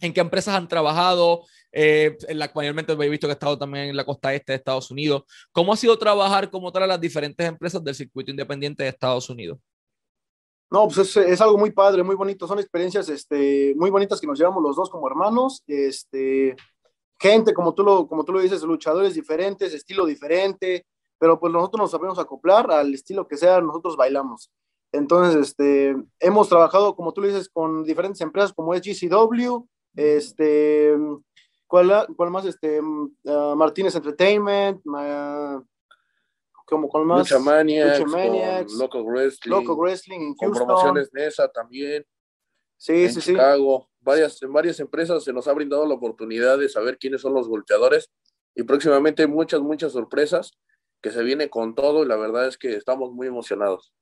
¿En 0.00 0.12
qué 0.12 0.20
empresas 0.20 0.54
han 0.54 0.68
trabajado? 0.68 1.44
Eh, 1.72 2.16
en 2.28 2.38
la, 2.38 2.50
mayormente 2.54 2.92
he 2.92 3.08
visto 3.08 3.26
que 3.26 3.32
he 3.32 3.34
estado 3.34 3.58
también 3.58 3.88
en 3.88 3.96
la 3.96 4.04
costa 4.04 4.34
este 4.34 4.52
de 4.52 4.56
Estados 4.56 4.90
Unidos. 4.90 5.22
¿Cómo 5.52 5.72
ha 5.72 5.76
sido 5.76 5.98
trabajar 5.98 6.50
como 6.50 6.70
tal 6.72 6.88
las 6.88 7.00
diferentes 7.00 7.46
empresas 7.46 7.82
del 7.82 7.94
circuito 7.94 8.30
independiente 8.30 8.82
de 8.82 8.90
Estados 8.90 9.28
Unidos? 9.30 9.58
No, 10.70 10.86
pues 10.86 10.98
es, 10.98 11.16
es, 11.16 11.40
algo 11.40 11.56
muy 11.56 11.70
padre, 11.70 12.02
muy 12.02 12.16
bonito. 12.16 12.48
Son 12.48 12.58
experiencias 12.58 13.08
este, 13.08 13.74
muy 13.76 13.90
bonitas 13.90 14.20
que 14.20 14.26
nos 14.26 14.38
llevamos 14.38 14.62
los 14.62 14.76
dos 14.76 14.90
como 14.90 15.06
hermanos. 15.06 15.62
Este, 15.66 16.56
gente, 17.20 17.54
como 17.54 17.74
tú, 17.74 17.82
lo, 17.82 18.06
como 18.06 18.24
tú 18.24 18.32
lo 18.32 18.40
dices, 18.40 18.62
luchadores 18.62 19.14
diferentes, 19.14 19.72
estilo 19.72 20.06
diferente, 20.06 20.86
pero 21.18 21.38
pues 21.38 21.52
nosotros 21.52 21.80
nos 21.80 21.90
sabemos 21.90 22.18
acoplar 22.18 22.70
al 22.70 22.92
estilo 22.92 23.26
que 23.26 23.36
sea, 23.36 23.60
nosotros 23.60 23.96
bailamos. 23.96 24.50
Entonces, 24.92 25.48
este, 25.48 25.96
hemos 26.20 26.48
trabajado, 26.48 26.94
como 26.94 27.12
tú 27.12 27.20
lo 27.20 27.28
dices, 27.28 27.48
con 27.48 27.84
diferentes 27.84 28.20
empresas 28.20 28.52
como 28.52 28.74
es 28.74 28.82
GCW, 28.82 29.66
este, 29.94 30.94
¿cuál, 31.66 32.06
cuál 32.16 32.30
más? 32.30 32.44
Este, 32.44 32.80
uh, 32.80 33.56
Martínez 33.56 33.94
Entertainment, 33.94 34.80
uh, 34.86 35.64
como 36.66 36.88
con 36.88 37.06
más 37.06 37.30
Lucha 37.30 37.38
Maniacs, 37.38 38.72
Local 38.74 39.02
Wrestling, 39.04 39.50
Local 39.50 39.76
Wrestling 39.76 40.20
en 40.20 40.34
con 40.34 40.52
promociones 40.52 41.10
NESA 41.12 41.48
también. 41.48 42.04
Sí, 42.76 43.04
en 43.04 43.12
sí, 43.12 43.20
Chicago. 43.20 43.88
Varias, 44.00 44.42
en 44.42 44.52
varias 44.52 44.80
empresas 44.80 45.24
se 45.24 45.32
nos 45.32 45.48
ha 45.48 45.52
brindado 45.52 45.86
la 45.86 45.94
oportunidad 45.94 46.58
de 46.58 46.68
saber 46.68 46.98
quiénes 46.98 47.22
son 47.22 47.32
los 47.32 47.48
golpeadores 47.48 48.10
y 48.54 48.62
próximamente 48.62 49.26
muchas, 49.26 49.60
muchas 49.60 49.92
sorpresas 49.92 50.52
que 51.02 51.10
se 51.10 51.22
viene 51.22 51.48
con 51.48 51.74
todo 51.74 52.02
y 52.02 52.08
la 52.08 52.16
verdad 52.16 52.46
es 52.46 52.58
que 52.58 52.74
estamos 52.74 53.12
muy 53.12 53.26
emocionados. 53.26 53.94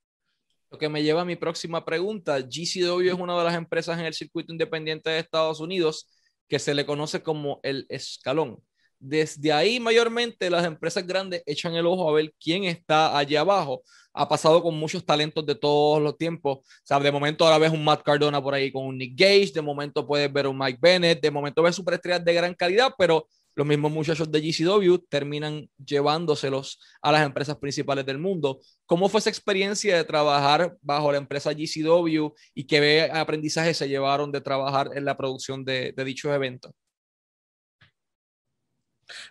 Lo 0.72 0.78
que 0.78 0.88
me 0.88 1.02
lleva 1.02 1.20
a 1.20 1.26
mi 1.26 1.36
próxima 1.36 1.84
pregunta. 1.84 2.40
GCW 2.40 3.08
es 3.08 3.12
una 3.12 3.36
de 3.36 3.44
las 3.44 3.54
empresas 3.54 3.98
en 3.98 4.06
el 4.06 4.14
circuito 4.14 4.52
independiente 4.52 5.10
de 5.10 5.18
Estados 5.18 5.60
Unidos 5.60 6.08
que 6.48 6.58
se 6.58 6.72
le 6.72 6.86
conoce 6.86 7.22
como 7.22 7.60
el 7.62 7.84
escalón. 7.90 8.58
Desde 8.98 9.52
ahí, 9.52 9.78
mayormente, 9.78 10.48
las 10.48 10.64
empresas 10.64 11.06
grandes 11.06 11.42
echan 11.44 11.74
el 11.74 11.86
ojo 11.86 12.08
a 12.08 12.14
ver 12.14 12.32
quién 12.42 12.64
está 12.64 13.18
allá 13.18 13.40
abajo. 13.40 13.82
Ha 14.14 14.26
pasado 14.26 14.62
con 14.62 14.74
muchos 14.78 15.04
talentos 15.04 15.44
de 15.44 15.54
todos 15.54 16.00
los 16.00 16.16
tiempos. 16.16 16.58
O 16.58 16.64
sea, 16.84 16.98
de 16.98 17.12
momento 17.12 17.44
ahora 17.44 17.58
ves 17.58 17.72
un 17.72 17.84
Matt 17.84 18.02
Cardona 18.02 18.42
por 18.42 18.54
ahí 18.54 18.72
con 18.72 18.86
un 18.86 18.96
Nick 18.96 19.12
Gage, 19.14 19.52
de 19.52 19.60
momento 19.60 20.06
puedes 20.06 20.32
ver 20.32 20.46
un 20.46 20.56
Mike 20.56 20.78
Bennett, 20.80 21.20
de 21.20 21.30
momento 21.30 21.62
ves 21.62 21.76
superestrellas 21.76 22.24
de 22.24 22.32
gran 22.32 22.54
calidad, 22.54 22.94
pero 22.96 23.26
los 23.54 23.66
mismos 23.66 23.92
muchachos 23.92 24.30
de 24.30 24.40
GCW 24.40 24.96
terminan 25.08 25.68
llevándoselos 25.84 26.80
a 27.00 27.12
las 27.12 27.24
empresas 27.24 27.56
principales 27.56 28.06
del 28.06 28.18
mundo. 28.18 28.60
¿Cómo 28.86 29.08
fue 29.08 29.20
esa 29.20 29.30
experiencia 29.30 29.96
de 29.96 30.04
trabajar 30.04 30.76
bajo 30.80 31.12
la 31.12 31.18
empresa 31.18 31.52
GCW 31.52 32.28
y 32.54 32.64
qué 32.64 33.10
aprendizaje 33.12 33.74
se 33.74 33.88
llevaron 33.88 34.32
de 34.32 34.40
trabajar 34.40 34.90
en 34.94 35.04
la 35.04 35.16
producción 35.16 35.64
de, 35.64 35.92
de 35.92 36.04
dichos 36.04 36.32
eventos? 36.32 36.72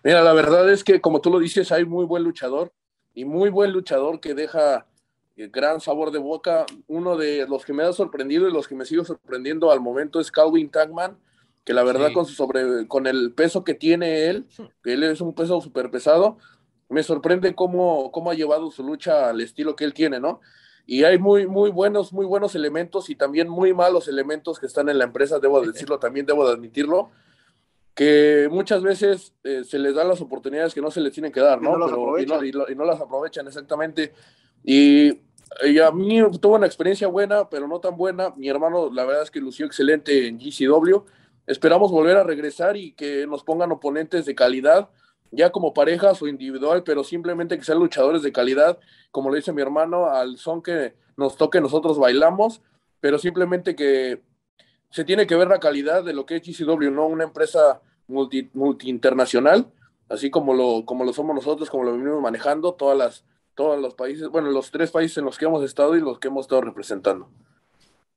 Mira, 0.04 0.22
la 0.22 0.34
verdad 0.34 0.72
es 0.72 0.84
que 0.84 1.02
como 1.02 1.22
tú 1.22 1.32
lo 1.32 1.40
dices, 1.40 1.72
hay 1.72 1.86
muy 1.86 2.06
buen 2.06 2.24
luchador 2.24 2.72
y 3.14 3.26
muy 3.26 3.50
buen 3.50 3.72
luchador 3.72 4.20
que 4.20 4.34
deja 4.34 4.86
eh, 5.36 5.50
gran 5.52 5.82
sabor 5.82 6.12
de 6.12 6.20
boca. 6.20 6.66
Uno 6.88 7.18
de 7.18 7.48
los 7.48 7.66
que 7.66 7.74
me 7.74 7.84
ha 7.84 7.94
sorprendido 7.94 8.48
y 8.48 8.54
los 8.54 8.68
que 8.68 8.76
me 8.76 8.86
sigue 8.86 9.04
sorprendiendo 9.04 9.72
al 9.72 9.80
momento 9.80 10.20
es 10.20 10.32
Calvin 10.32 10.70
Tagman 10.70 11.18
que 11.64 11.74
la 11.74 11.84
verdad 11.84 12.12
con, 12.14 12.26
su 12.26 12.34
sobre, 12.34 12.88
con 12.88 13.08
el 13.08 13.34
peso 13.34 13.64
que 13.64 13.74
tiene 13.74 14.26
él, 14.30 14.48
que 14.84 14.94
él 14.94 15.04
es 15.04 15.22
un 15.22 15.36
peso 15.36 15.62
súper 15.62 15.92
pesado, 15.92 16.38
me 16.90 17.04
sorprende 17.04 17.56
cómo, 17.56 18.12
cómo 18.12 18.32
ha 18.32 18.34
llevado 18.34 18.72
su 18.72 18.84
lucha 18.84 19.30
al 19.30 19.42
estilo 19.42 19.76
que 19.76 19.86
él 19.86 19.94
tiene, 19.94 20.20
¿no? 20.20 20.42
Y 20.88 21.04
hay 21.04 21.20
muy, 21.20 21.48
muy 21.48 21.70
buenos, 21.70 22.12
muy 22.12 22.26
buenos 22.26 22.56
elementos 22.56 23.10
y 23.10 23.16
también 23.16 23.48
muy 23.48 23.74
malos 23.74 24.08
elementos 24.08 24.60
que 24.60 24.66
están 24.66 24.90
en 24.90 24.98
la 24.98 25.06
empresa, 25.06 25.40
debo 25.40 25.62
decirlo, 25.62 26.00
también 26.00 26.26
debo 26.26 26.46
de 26.46 26.54
admitirlo, 26.54 27.12
que 27.94 28.50
muchas 28.52 28.82
veces 28.82 29.34
eh, 29.44 29.64
se 29.64 29.78
les 29.78 29.94
dan 29.94 30.08
las 30.08 30.22
oportunidades 30.22 30.74
que 30.74 30.82
no 30.82 30.90
se 30.90 31.02
les 31.02 31.14
tienen 31.14 31.32
que 31.32 31.40
dar, 31.40 31.62
¿no? 31.62 31.76
y, 32.20 32.26
no, 32.26 32.44
y, 32.44 32.76
no 32.76 32.86
las 32.86 33.00
aprovechan 33.00 33.48
exactamente. 33.48 34.14
Y, 34.64 35.20
y, 35.64 35.80
a 35.80 35.92
mí 35.92 36.20
tuvo 36.42 36.56
una 36.56 36.66
experiencia 36.66 37.08
buena, 37.08 37.48
pero 37.50 37.68
no 37.68 37.80
tan 37.80 37.96
buena. 37.96 38.34
Mi 38.36 38.50
hermano, 38.50 38.90
la 38.92 39.06
verdad 39.06 39.24
es 39.24 39.32
que 39.32 39.40
lució 39.40 39.66
excelente 39.66 40.28
en 40.28 40.40
GCW 40.40 41.04
Esperamos 41.52 41.92
volver 41.92 42.16
a 42.16 42.24
regresar 42.24 42.78
y 42.78 42.94
que 42.94 43.28
nos 43.28 43.44
pongan 43.44 43.74
oponentes 43.74 44.26
de 44.26 44.36
calidad, 44.36 44.90
ya 45.32 45.52
como 45.52 45.74
parejas 45.74 46.22
o 46.22 46.28
individual, 46.30 46.84
pero 46.84 47.04
simplemente 47.04 47.58
que 47.58 47.66
sean 47.66 47.78
luchadores 47.78 48.22
de 48.22 48.32
calidad, 48.32 48.80
como 49.12 49.30
lo 49.30 49.36
dice 49.36 49.52
mi 49.52 49.62
hermano, 49.62 50.06
al 50.06 50.38
son 50.38 50.62
que 50.62 50.94
nos 51.18 51.36
toque 51.36 51.60
nosotros 51.60 52.00
bailamos, 52.00 52.62
pero 53.02 53.20
simplemente 53.20 53.76
que 53.76 54.22
se 54.92 55.04
tiene 55.04 55.28
que 55.28 55.36
ver 55.36 55.50
la 55.50 55.60
calidad 55.60 56.06
de 56.06 56.14
lo 56.14 56.26
que 56.26 56.38
es 56.38 56.42
GCW, 56.42 56.90
no 56.90 57.06
una 57.06 57.26
empresa 57.26 57.82
multi, 58.08 58.50
multi 58.54 58.90
internacional, 58.90 59.74
así 60.08 60.30
como 60.30 60.54
lo, 60.54 60.86
como 60.86 61.04
lo 61.04 61.12
somos 61.12 61.36
nosotros, 61.36 61.70
como 61.70 61.84
lo 61.84 61.92
venimos 61.92 62.22
manejando, 62.22 62.76
todas 62.76 62.98
las, 62.98 63.26
todos 63.56 63.78
los 63.78 63.94
países, 63.96 64.30
bueno, 64.30 64.52
los 64.52 64.72
tres 64.72 64.90
países 64.90 65.18
en 65.18 65.26
los 65.26 65.38
que 65.38 65.48
hemos 65.48 65.66
estado 65.66 65.98
y 65.98 66.00
los 66.00 66.18
que 66.18 66.30
hemos 66.30 66.46
estado 66.46 66.62
representando. 66.62 67.30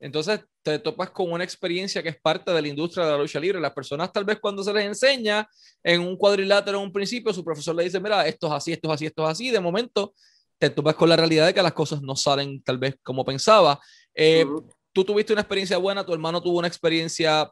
Entonces 0.00 0.40
te 0.62 0.78
topas 0.78 1.10
con 1.10 1.30
una 1.32 1.44
experiencia 1.44 2.02
que 2.02 2.08
es 2.10 2.20
parte 2.20 2.52
de 2.52 2.60
la 2.60 2.68
industria 2.68 3.04
de 3.06 3.12
la 3.12 3.18
lucha 3.18 3.40
libre. 3.40 3.60
Las 3.60 3.72
personas 3.72 4.12
tal 4.12 4.24
vez 4.24 4.38
cuando 4.40 4.62
se 4.62 4.72
les 4.72 4.84
enseña 4.84 5.48
en 5.82 6.00
un 6.00 6.16
cuadrilátero 6.16 6.78
en 6.78 6.84
un 6.84 6.92
principio, 6.92 7.32
su 7.32 7.44
profesor 7.44 7.74
le 7.74 7.84
dice, 7.84 8.00
mira, 8.00 8.26
esto 8.26 8.46
es 8.48 8.52
así, 8.52 8.72
esto 8.72 8.88
es 8.88 8.94
así, 8.94 9.06
esto 9.06 9.24
es 9.24 9.30
así. 9.30 9.50
De 9.50 9.60
momento 9.60 10.14
te 10.58 10.70
topas 10.70 10.94
con 10.94 11.08
la 11.08 11.16
realidad 11.16 11.46
de 11.46 11.54
que 11.54 11.62
las 11.62 11.72
cosas 11.72 12.02
no 12.02 12.16
salen 12.16 12.62
tal 12.62 12.78
vez 12.78 12.96
como 13.02 13.24
pensaba. 13.24 13.80
Eh, 14.14 14.46
tú 14.92 15.04
tuviste 15.04 15.32
una 15.32 15.42
experiencia 15.42 15.78
buena, 15.78 16.04
tu 16.04 16.12
hermano 16.12 16.42
tuvo 16.42 16.58
una 16.58 16.68
experiencia 16.68 17.50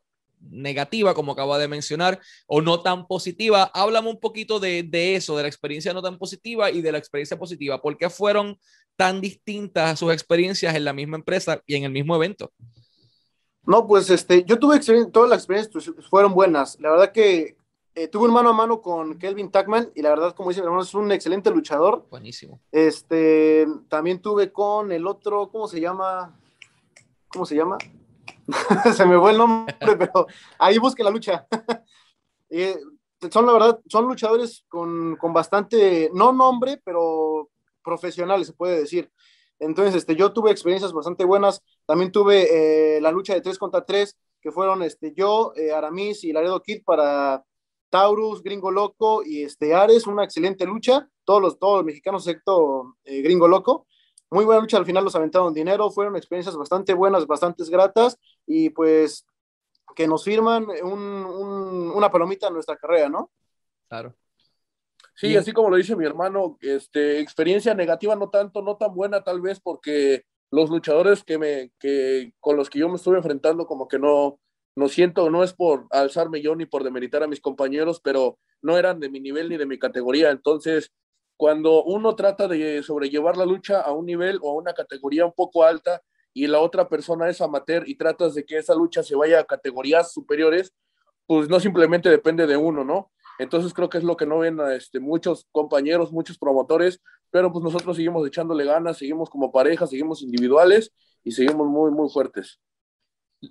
negativa, 0.50 1.14
como 1.14 1.32
acaba 1.32 1.58
de 1.58 1.68
mencionar, 1.68 2.20
o 2.46 2.60
no 2.60 2.82
tan 2.82 3.06
positiva. 3.06 3.70
Háblame 3.74 4.10
un 4.10 4.20
poquito 4.20 4.60
de, 4.60 4.82
de, 4.82 5.16
eso, 5.16 5.36
de 5.36 5.42
la 5.42 5.48
experiencia 5.48 5.92
no 5.92 6.02
tan 6.02 6.18
positiva 6.18 6.70
y 6.70 6.82
de 6.82 6.92
la 6.92 6.98
experiencia 6.98 7.38
positiva. 7.38 7.80
¿Por 7.80 7.96
qué 7.96 8.10
fueron 8.10 8.58
tan 8.96 9.20
distintas 9.20 9.98
sus 9.98 10.12
experiencias 10.12 10.74
en 10.74 10.84
la 10.84 10.92
misma 10.92 11.16
empresa 11.16 11.62
y 11.66 11.76
en 11.76 11.84
el 11.84 11.92
mismo 11.92 12.16
evento? 12.16 12.52
No, 13.64 13.86
pues 13.86 14.10
este, 14.10 14.44
yo 14.44 14.58
tuve 14.58 14.80
todas 15.12 15.30
las 15.30 15.38
experiencias 15.40 15.72
pues, 15.72 16.06
fueron 16.08 16.34
buenas. 16.34 16.78
La 16.80 16.90
verdad 16.90 17.12
que 17.12 17.56
eh, 17.94 18.08
tuve 18.08 18.26
un 18.26 18.34
mano 18.34 18.50
a 18.50 18.52
mano 18.52 18.80
con 18.80 19.18
Kelvin 19.18 19.50
Tuckman 19.50 19.90
y 19.94 20.02
la 20.02 20.10
verdad, 20.10 20.34
como 20.34 20.48
dice 20.48 20.60
mi 20.60 20.66
hermano, 20.66 20.82
es 20.82 20.94
un 20.94 21.12
excelente 21.12 21.50
luchador. 21.50 22.06
Buenísimo. 22.10 22.60
Este, 22.72 23.66
también 23.88 24.20
tuve 24.20 24.50
con 24.50 24.90
el 24.92 25.06
otro, 25.06 25.50
¿cómo 25.50 25.68
se 25.68 25.80
llama? 25.80 26.36
¿Cómo 27.28 27.46
se 27.46 27.54
llama? 27.54 27.78
se 28.94 29.06
me 29.06 29.18
fue 29.18 29.32
el 29.32 29.38
nombre, 29.38 29.74
pero 29.98 30.26
ahí 30.58 30.78
busque 30.78 31.04
la 31.04 31.10
lucha. 31.10 31.46
Eh, 32.54 32.76
son, 33.30 33.46
la 33.46 33.52
verdad, 33.54 33.80
son 33.88 34.06
luchadores 34.06 34.66
con, 34.68 35.16
con, 35.16 35.32
bastante, 35.32 36.10
no 36.12 36.34
nombre, 36.34 36.82
pero 36.84 37.48
profesionales, 37.82 38.48
se 38.48 38.52
puede 38.52 38.80
decir. 38.80 39.10
Entonces, 39.58 39.94
este, 39.94 40.16
yo 40.16 40.34
tuve 40.34 40.50
experiencias 40.50 40.92
bastante 40.92 41.24
buenas. 41.24 41.62
También 41.86 42.12
tuve 42.12 42.96
eh, 42.96 43.00
la 43.00 43.10
lucha 43.10 43.32
de 43.32 43.40
3 43.40 43.56
contra 43.56 43.86
3, 43.86 44.18
que 44.38 44.52
fueron 44.52 44.82
este, 44.82 45.14
yo, 45.14 45.54
eh, 45.56 45.72
Aramis 45.72 46.24
y 46.24 46.32
Laredo 46.34 46.60
Kid 46.60 46.82
para 46.84 47.42
Taurus, 47.88 48.42
Gringo 48.42 48.70
Loco 48.70 49.22
y 49.24 49.44
este, 49.44 49.72
Ares, 49.72 50.06
una 50.06 50.24
excelente 50.24 50.66
lucha. 50.66 51.08
Todos 51.24 51.40
los, 51.40 51.58
todos 51.58 51.82
mexicanos, 51.86 52.28
excepto 52.28 52.98
Gringo 53.02 53.48
Loco 53.48 53.86
muy 54.32 54.46
buena 54.46 54.62
lucha, 54.62 54.78
al 54.78 54.86
final 54.86 55.04
los 55.04 55.14
aventaron 55.14 55.52
dinero, 55.52 55.90
fueron 55.90 56.16
experiencias 56.16 56.56
bastante 56.56 56.94
buenas, 56.94 57.26
bastante 57.26 57.64
gratas 57.68 58.18
y 58.46 58.70
pues 58.70 59.26
que 59.94 60.08
nos 60.08 60.24
firman 60.24 60.66
una 60.82 62.10
palomita 62.10 62.48
en 62.48 62.54
nuestra 62.54 62.76
carrera, 62.76 63.10
¿no? 63.10 63.30
Claro. 63.88 64.14
Sí, 65.14 65.36
así 65.36 65.52
como 65.52 65.68
lo 65.68 65.76
dice 65.76 65.94
mi 65.94 66.06
hermano, 66.06 66.56
este, 66.62 67.20
experiencia 67.20 67.74
negativa 67.74 68.16
no 68.16 68.30
tanto, 68.30 68.62
no 68.62 68.78
tan 68.78 68.94
buena 68.94 69.22
tal 69.22 69.42
vez 69.42 69.60
porque 69.60 70.24
los 70.50 70.70
luchadores 70.70 71.22
que 71.24 71.36
me, 71.36 71.70
que, 71.78 72.32
con 72.40 72.56
los 72.56 72.70
que 72.70 72.78
yo 72.78 72.88
me 72.88 72.96
estuve 72.96 73.18
enfrentando 73.18 73.66
como 73.66 73.86
que 73.86 73.98
no, 73.98 74.40
no 74.74 74.88
siento, 74.88 75.28
no 75.28 75.44
es 75.44 75.52
por 75.52 75.86
alzarme 75.90 76.40
yo 76.40 76.56
ni 76.56 76.64
por 76.64 76.84
demeritar 76.84 77.22
a 77.22 77.28
mis 77.28 77.40
compañeros, 77.40 78.00
pero 78.02 78.38
no 78.62 78.78
eran 78.78 78.98
de 78.98 79.10
mi 79.10 79.20
nivel 79.20 79.50
ni 79.50 79.58
de 79.58 79.66
mi 79.66 79.78
categoría, 79.78 80.30
entonces 80.30 80.90
cuando 81.42 81.82
uno 81.82 82.14
trata 82.14 82.46
de 82.46 82.84
sobrellevar 82.84 83.36
la 83.36 83.44
lucha 83.44 83.80
a 83.80 83.90
un 83.90 84.06
nivel 84.06 84.38
o 84.42 84.50
a 84.50 84.54
una 84.54 84.74
categoría 84.74 85.26
un 85.26 85.32
poco 85.32 85.64
alta 85.64 86.00
y 86.32 86.46
la 86.46 86.60
otra 86.60 86.88
persona 86.88 87.28
es 87.28 87.40
amateur 87.40 87.82
y 87.88 87.96
tratas 87.96 88.36
de 88.36 88.44
que 88.44 88.58
esa 88.58 88.76
lucha 88.76 89.02
se 89.02 89.16
vaya 89.16 89.40
a 89.40 89.44
categorías 89.44 90.12
superiores, 90.12 90.72
pues 91.26 91.48
no 91.48 91.58
simplemente 91.58 92.08
depende 92.08 92.46
de 92.46 92.56
uno, 92.56 92.84
¿no? 92.84 93.10
Entonces 93.40 93.74
creo 93.74 93.88
que 93.88 93.98
es 93.98 94.04
lo 94.04 94.16
que 94.16 94.24
no 94.24 94.38
ven 94.38 94.60
a 94.60 94.76
este, 94.76 95.00
muchos 95.00 95.48
compañeros, 95.50 96.12
muchos 96.12 96.38
promotores, 96.38 97.00
pero 97.32 97.50
pues 97.50 97.64
nosotros 97.64 97.96
seguimos 97.96 98.24
echándole 98.24 98.64
ganas, 98.64 98.98
seguimos 98.98 99.28
como 99.28 99.50
pareja, 99.50 99.88
seguimos 99.88 100.22
individuales 100.22 100.92
y 101.24 101.32
seguimos 101.32 101.66
muy, 101.66 101.90
muy 101.90 102.08
fuertes. 102.08 102.60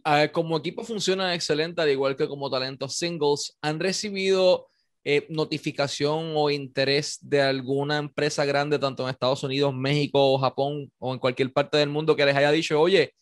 Ah, 0.05 0.29
como 0.31 0.55
equipo 0.55 0.85
funciona 0.85 1.35
excelente, 1.35 1.81
al 1.81 1.89
igual 1.89 2.15
que 2.15 2.29
como 2.29 2.49
talentos 2.49 2.95
singles. 2.95 3.57
¿Han 3.61 3.81
recibido 3.81 4.70
eh, 5.03 5.25
notificación 5.29 6.33
o 6.35 6.49
interés 6.51 7.17
de 7.21 7.41
alguna 7.41 7.97
empresa 7.97 8.45
grande, 8.45 8.77
tanto 8.77 9.03
en 9.03 9.09
Estados 9.09 9.43
Unidos, 9.43 9.73
México, 9.73 10.37
Japón 10.37 10.91
o 10.99 11.13
en 11.13 11.19
cualquier 11.19 11.51
parte 11.51 11.77
del 11.77 11.89
mundo 11.89 12.15
que 12.15 12.25
les 12.25 12.35
haya 12.35 12.51
dicho, 12.51 12.79
oye, 12.79 13.15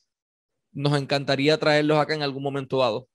nos 0.72 1.00
encantaría 1.00 1.58
traerlos 1.58 1.98
acá 1.98 2.14
en 2.14 2.22
algún 2.22 2.44
momento 2.44 2.80
dado? 2.80 3.08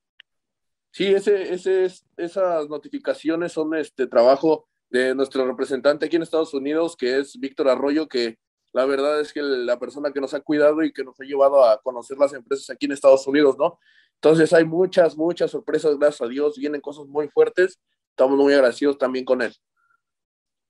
Sí, 0.91 1.07
ese, 1.07 1.53
ese 1.53 1.85
es, 1.85 2.07
esas 2.17 2.69
notificaciones 2.69 3.53
son 3.53 3.75
este 3.75 4.07
trabajo 4.07 4.67
de 4.89 5.15
nuestro 5.15 5.47
representante 5.47 6.07
aquí 6.07 6.17
en 6.17 6.23
Estados 6.23 6.55
Unidos, 6.55 6.97
que 6.97 7.19
es 7.19 7.39
Víctor 7.39 7.69
Arroyo, 7.69 8.09
que 8.09 8.39
la 8.73 8.87
verdad 8.87 9.21
es 9.21 9.33
que 9.33 9.43
la 9.43 9.79
persona 9.79 10.13
que 10.13 10.21
nos 10.21 10.35
ha 10.35 10.41
cuidado 10.41 10.83
y 10.83 10.93
que 10.93 11.05
nos 11.05 11.21
ha 11.21 11.25
llevado 11.25 11.65
a 11.65 11.81
conocer 11.83 12.17
las 12.17 12.33
empresas 12.33 12.71
aquí 12.71 12.87
en 12.87 12.93
Estados 12.93 13.27
Unidos, 13.27 13.57
¿no? 13.59 13.79
Entonces 14.15 14.53
hay 14.53 14.65
muchas, 14.65 15.17
muchas 15.17 15.51
sorpresas, 15.51 15.99
gracias 15.99 16.23
a 16.23 16.29
Dios, 16.29 16.57
vienen 16.57 16.81
cosas 16.81 17.07
muy 17.07 17.29
fuertes 17.29 17.79
estamos 18.15 18.39
muy 18.39 18.55
agradecidos 18.55 18.97
también 18.97 19.25
con 19.25 19.43
él. 19.43 19.53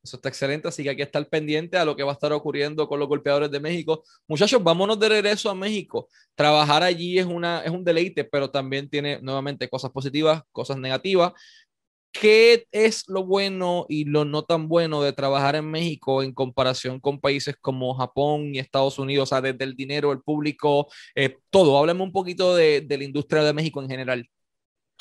Eso 0.02 0.16
está 0.16 0.28
excelente, 0.28 0.68
así 0.68 0.82
que 0.82 0.90
hay 0.90 0.96
que 0.96 1.02
estar 1.02 1.26
pendiente 1.28 1.78
a 1.78 1.84
lo 1.84 1.96
que 1.96 2.02
va 2.02 2.10
a 2.10 2.14
estar 2.14 2.30
ocurriendo 2.32 2.86
con 2.86 2.98
los 2.98 3.08
golpeadores 3.08 3.50
de 3.50 3.58
México. 3.58 4.04
Muchachos, 4.28 4.62
vámonos 4.62 5.00
de 5.00 5.08
regreso 5.08 5.48
a 5.48 5.54
México. 5.54 6.08
Trabajar 6.34 6.82
allí 6.82 7.18
es, 7.18 7.24
una, 7.24 7.62
es 7.62 7.70
un 7.70 7.84
deleite, 7.84 8.24
pero 8.24 8.50
también 8.50 8.88
tiene 8.90 9.18
nuevamente 9.22 9.66
cosas 9.68 9.90
positivas, 9.90 10.42
cosas 10.52 10.76
negativas. 10.76 11.32
¿Qué 12.12 12.66
es 12.70 13.08
lo 13.08 13.24
bueno 13.24 13.86
y 13.88 14.04
lo 14.04 14.26
no 14.26 14.44
tan 14.44 14.68
bueno 14.68 15.02
de 15.02 15.14
trabajar 15.14 15.56
en 15.56 15.70
México 15.70 16.22
en 16.22 16.34
comparación 16.34 17.00
con 17.00 17.18
países 17.18 17.56
como 17.58 17.94
Japón 17.94 18.54
y 18.54 18.58
Estados 18.58 18.98
Unidos? 18.98 19.30
O 19.30 19.34
sea, 19.34 19.40
desde 19.40 19.64
el 19.64 19.74
dinero, 19.74 20.12
el 20.12 20.20
público, 20.20 20.86
eh, 21.14 21.38
todo. 21.48 21.78
Háblame 21.78 22.02
un 22.02 22.12
poquito 22.12 22.54
de, 22.54 22.82
de, 22.82 22.98
la 22.98 23.04
industria 23.04 23.42
de 23.42 23.54
México 23.54 23.82
en 23.82 23.88
general. 23.88 24.30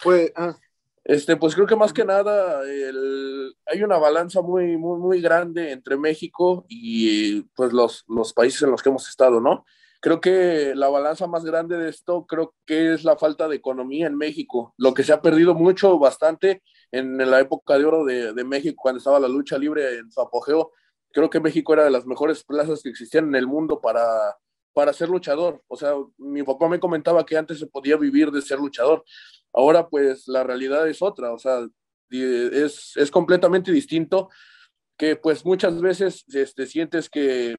Pues, 0.01 0.31
ah, 0.35 0.55
este, 1.03 1.36
pues 1.38 1.55
creo 1.55 1.67
que 1.67 1.75
más 1.75 1.93
que 1.93 2.05
nada 2.05 2.62
hay 3.67 3.83
una 3.83 3.98
balanza 3.98 4.41
muy, 4.41 4.77
muy, 4.77 5.00
muy 5.00 5.22
grande 5.22 5.72
entre 5.72 5.98
México 5.98 6.65
y 6.67 7.41
pues 7.55 7.74
los, 7.74 8.03
los 8.07 8.33
países 8.33 8.62
en 8.63 8.72
los 8.72 8.81
que 8.81 8.89
hemos 8.89 9.07
estado, 9.10 9.41
¿no? 9.41 9.65
creo 10.03 10.19
que 10.19 10.74
la 10.75 10.89
balanza 10.89 11.27
más 11.27 11.45
grande 11.45 11.77
de 11.77 11.89
esto 11.89 12.25
creo 12.27 12.53
que 12.65 12.93
es 12.93 13.05
la 13.05 13.15
falta 13.15 13.48
de 13.48 13.55
economía 13.55 14.05
en 14.05 14.17
México, 14.17 14.74
lo 14.77 14.93
que 14.93 15.03
se 15.03 15.13
ha 15.13 15.22
perdido 15.22 15.53
mucho, 15.53 15.98
bastante 15.98 16.62
en, 16.91 17.17
la 17.17 17.39
época 17.39 17.77
de 17.77 17.86
oro 17.86 18.03
de, 18.03 18.33
de, 18.33 18.43
México, 18.43 18.81
cuando 18.83 18.98
estaba 18.98 19.17
la 19.17 19.29
lucha 19.29 19.57
libre 19.57 20.00
en 20.00 20.12
su 20.12 20.19
apogeo. 20.19 20.72
Creo 21.13 21.29
que 21.29 21.39
México 21.39 21.72
era 21.72 21.86
de 21.86 21.91
las 21.91 22.05
mejores 22.05 22.43
plazas 22.43 22.83
que 22.83 22.89
existían 22.89 23.27
en 23.29 23.36
el 23.36 23.48
mundo 23.48 23.79
para, 23.79 24.03
para 24.74 24.91
ser 24.91 25.07
luchador. 25.07 25.63
O 25.69 25.77
sea, 25.77 25.93
mi 26.17 26.43
papá 26.43 26.67
me 26.67 26.81
comentaba 26.81 27.25
que 27.25 27.38
antes 27.38 27.60
se 27.60 27.67
podía 27.67 27.95
vivir 27.95 28.29
de 28.29 28.41
ser 28.41 28.60
luchador. 28.60 29.05
Ahora 29.53 29.88
pues 29.88 30.27
la 30.27 30.43
realidad 30.43 30.88
es 30.88 31.01
otra, 31.01 31.31
o 31.31 31.38
sea, 31.38 31.67
es, 32.10 32.93
es 32.95 33.12
completamente 33.12 33.72
distinto 33.72 34.29
que 34.98 35.15
pues 35.15 35.45
muchas 35.45 35.79
veces 35.81 36.24
este, 36.33 36.65
sientes 36.65 37.10
que 37.10 37.55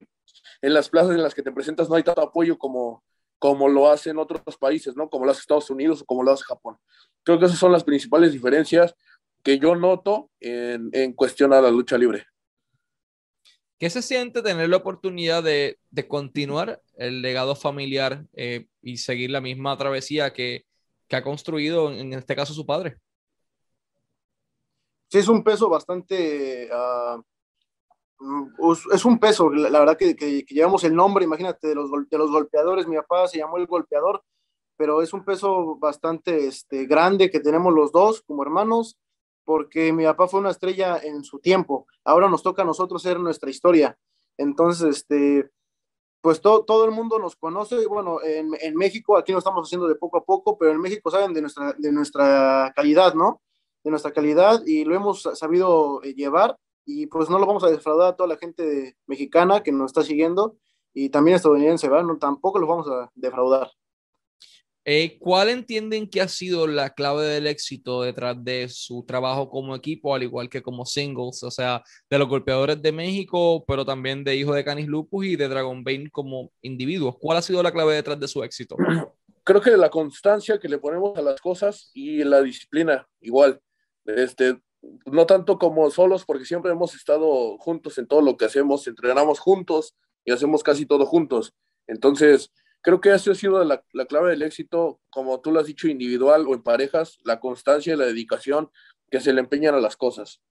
en 0.63 0.75
las 0.75 0.89
plazas 0.89 1.13
en 1.13 1.23
las 1.23 1.35
que 1.35 1.43
te 1.43 1.53
presentas 1.53 1.89
no 1.89 1.97
hay 1.97 2.03
tanto 2.03 2.23
apoyo 2.23 2.59
como, 2.59 3.05
como 3.39 3.69
lo 3.69 3.91
hacen 3.91 4.19
otros 4.19 4.57
países, 4.59 4.97
¿no? 4.97 5.09
Como 5.09 5.25
lo 5.25 5.31
hace 5.31 5.41
Estados 5.41 5.71
Unidos 5.71 6.03
o 6.03 6.05
como 6.05 6.23
lo 6.23 6.33
hace 6.33 6.45
Japón. 6.45 6.77
Creo 7.23 7.39
que 7.39 7.47
esas 7.47 7.59
son 7.59 7.73
las 7.73 7.85
principales 7.85 8.33
diferencias 8.33 8.95
que 9.43 9.59
yo 9.59 9.75
noto 9.75 10.31
en, 10.41 10.91
en 10.93 11.13
cuestión 11.13 11.53
a 11.53 11.61
la 11.61 11.71
lucha 11.71 11.99
libre. 11.99 12.27
¿Qué 13.79 13.91
se 13.91 14.03
siente 14.03 14.41
tener 14.41 14.69
la 14.69 14.79
oportunidad 14.79 15.43
de, 15.43 15.79
de 15.91 16.09
continuar 16.09 16.81
el 16.97 17.21
legado 17.23 17.55
familiar 17.55 18.25
eh, 18.33 18.67
y 18.81 18.99
seguir 18.99 19.31
la 19.31 19.41
misma 19.41 19.77
travesía 19.77 20.33
que, 20.33 20.65
que, 21.09 21.17
ha 21.17 21.23
construido, 21.23 21.91
en 21.91 22.13
este 22.13 22.37
caso, 22.37 22.53
su 22.53 22.67
padre? 22.67 22.99
Sí, 25.09 25.19
es 25.19 25.29
un 25.29 25.43
peso 25.43 25.69
bastante... 25.69 26.69
Uh, 28.21 28.73
es 28.93 29.05
un 29.05 29.19
peso, 29.19 29.51
la, 29.51 29.79
verdad 29.81 29.99
que, 29.99 30.17
que, 30.17 30.47
llevamos 30.49 30.83
el 30.85 30.95
nombre, 30.95 31.25
imagínate, 31.25 31.69
de 31.69 31.75
los, 31.75 31.91
de 31.91 32.19
los 32.19 32.31
golpeadores, 32.31 32.87
mi 32.87 32.97
papá 32.97 33.29
se 33.29 33.39
llamó 33.39 33.59
el 33.59 33.67
golpeador, 33.67 34.25
pero 34.77 35.03
es 35.03 35.13
un 35.13 35.25
peso 35.25 35.77
bastante 35.77 36.47
este, 36.47 36.87
grande 36.87 37.31
que 37.31 37.41
tenemos 37.41 37.75
los 37.75 37.93
dos 37.93 38.23
como 38.23 38.43
hermanos 38.43 38.97
porque 39.45 39.93
mi 39.93 40.05
papá 40.05 40.27
fue 40.27 40.41
una 40.41 40.51
estrella 40.51 40.99
en 40.99 41.23
su 41.23 41.39
tiempo, 41.39 41.87
ahora 42.05 42.29
nos 42.29 42.43
toca 42.43 42.63
a 42.63 42.65
nosotros 42.65 43.03
ser 43.03 43.21
nuestra 43.21 43.51
historia. 43.51 43.97
Entonces, 44.37 44.97
este, 44.97 45.51
pues 46.25 46.41
todo, 46.41 46.65
todo 46.65 46.87
el 46.87 46.91
mundo 46.91 47.19
nos 47.19 47.37
conoce, 47.37 47.83
y 47.83 47.85
bueno, 47.85 48.23
en, 48.23 48.53
en, 48.63 48.75
México, 48.77 49.19
aquí 49.19 49.31
lo 49.31 49.41
estamos 49.41 49.69
haciendo 49.69 49.87
de 49.87 49.95
poco 49.95 50.17
a 50.17 50.25
poco, 50.25 50.57
pero 50.57 50.73
en 50.73 50.81
México 50.81 51.11
saben 51.11 51.35
de 51.35 51.43
nuestra, 51.43 51.75
de 51.77 51.93
nuestra 51.93 52.73
calidad, 52.75 53.13
¿no? 53.13 53.43
De 53.83 53.91
nuestra 53.91 54.11
calidad 54.11 54.63
y 54.65 54.87
lo 54.87 54.95
hemos 54.95 55.29
sabido 55.35 56.03
eh, 56.03 56.15
llevar 56.15 56.57
y 56.87 57.09
pues 57.09 57.29
no 57.29 57.39
lo 57.39 57.45
vamos 57.45 57.63
a 57.63 57.69
defraudar 57.69 58.09
a 58.09 58.17
toda 58.17 58.31
la 58.31 58.39
gente 58.39 58.97
mexicana 59.07 59.63
que 59.63 59.71
nos 59.71 59.91
está 59.91 60.03
siguiendo 60.03 60.57
y 60.95 61.11
también 61.11 61.37
estadounidense, 61.37 61.91
¿verdad? 61.91 62.07
No, 62.07 62.17
tampoco 62.17 62.59
los 62.59 62.71
vamos 62.71 62.89
a 62.89 63.11
defraudar. 63.15 63.71
Eh, 64.87 65.17
¿Cuál 65.19 65.49
entienden 65.49 66.09
que 66.09 66.21
ha 66.21 66.29
sido 66.29 66.67
la 66.67 66.91
clave 66.91 67.25
del 67.25 67.47
éxito 67.47 68.03
detrás 68.03 68.37
de 68.45 68.69
su 68.69 69.03
trabajo 69.07 69.49
como 69.49 69.75
equipo, 69.75 70.15
al 70.15 70.23
igual 70.23 70.51
que 70.51 70.63
como 70.63 70.85
singles? 70.85 71.43
O 71.43 71.51
sea, 71.51 71.83
de 72.11 72.19
los 72.19 72.29
golpeadores 72.29 72.83
de 72.83 72.93
México, 72.93 73.65
pero 73.67 73.87
también 73.87 74.23
de 74.25 74.37
Hijo 74.37 74.53
de 74.53 74.63
Canis 74.63 74.87
Lupus 74.87 75.25
y 75.25 75.37
de 75.37 75.49
Dragon 75.49 75.83
Bane 75.83 76.11
como 76.11 76.53
individuos. 76.61 77.17
¿Cuál 77.19 77.39
ha 77.39 77.43
sido 77.43 77.63
la 77.63 77.73
clave 77.73 77.95
detrás 77.95 78.21
de 78.21 78.29
su 78.29 78.45
éxito? 78.45 78.77
Creo 79.45 79.61
que 79.63 79.77
la 79.77 79.91
constancia 79.91 80.59
que 80.59 80.69
le 80.69 80.79
ponemos 80.79 81.17
a 81.17 81.23
las 81.23 81.41
cosas 81.41 81.91
y 81.95 82.23
la 82.23 82.43
disciplina, 82.43 83.09
igual. 83.21 83.61
Este, 84.05 84.59
no 85.07 85.25
tanto 85.27 85.59
como 85.59 85.91
solos, 85.91 86.27
porque 86.27 86.45
siempre 86.45 86.73
hemos 86.73 86.95
estado 86.95 87.57
juntos 87.59 87.97
en 87.97 88.07
todo 88.07 88.21
lo 88.21 88.37
que 88.37 88.45
hacemos, 88.45 88.87
entrenamos 88.87 89.41
juntos 89.41 89.95
y 90.27 90.33
hacemos 90.33 90.63
casi 90.63 90.85
todo 90.85 91.07
juntos. 91.07 91.55
Entonces, 91.87 92.51
creo 92.85 93.01
que 93.01 93.13
eso 93.13 93.33
ha 93.33 93.35
sido 93.35 93.65
la, 93.65 93.83
la, 93.93 94.05
clave 94.05 94.31
del 94.31 94.43
éxito, 94.43 95.01
como 95.09 95.41
tú 95.41 95.51
lo 95.51 95.59
has 95.59 95.67
dicho, 95.67 95.89
individual 95.89 96.47
o 96.47 96.55
en 96.55 96.63
parejas, 96.63 97.19
la 97.25 97.41
constancia 97.41 97.95
y 97.95 97.97
la 97.97 98.05
dedicación 98.05 98.71
que 99.11 99.21
se 99.21 99.33
le 99.33 99.41
empeñan 99.41 99.75
a 99.75 99.81
las 99.81 99.97
cosas. 99.97 100.43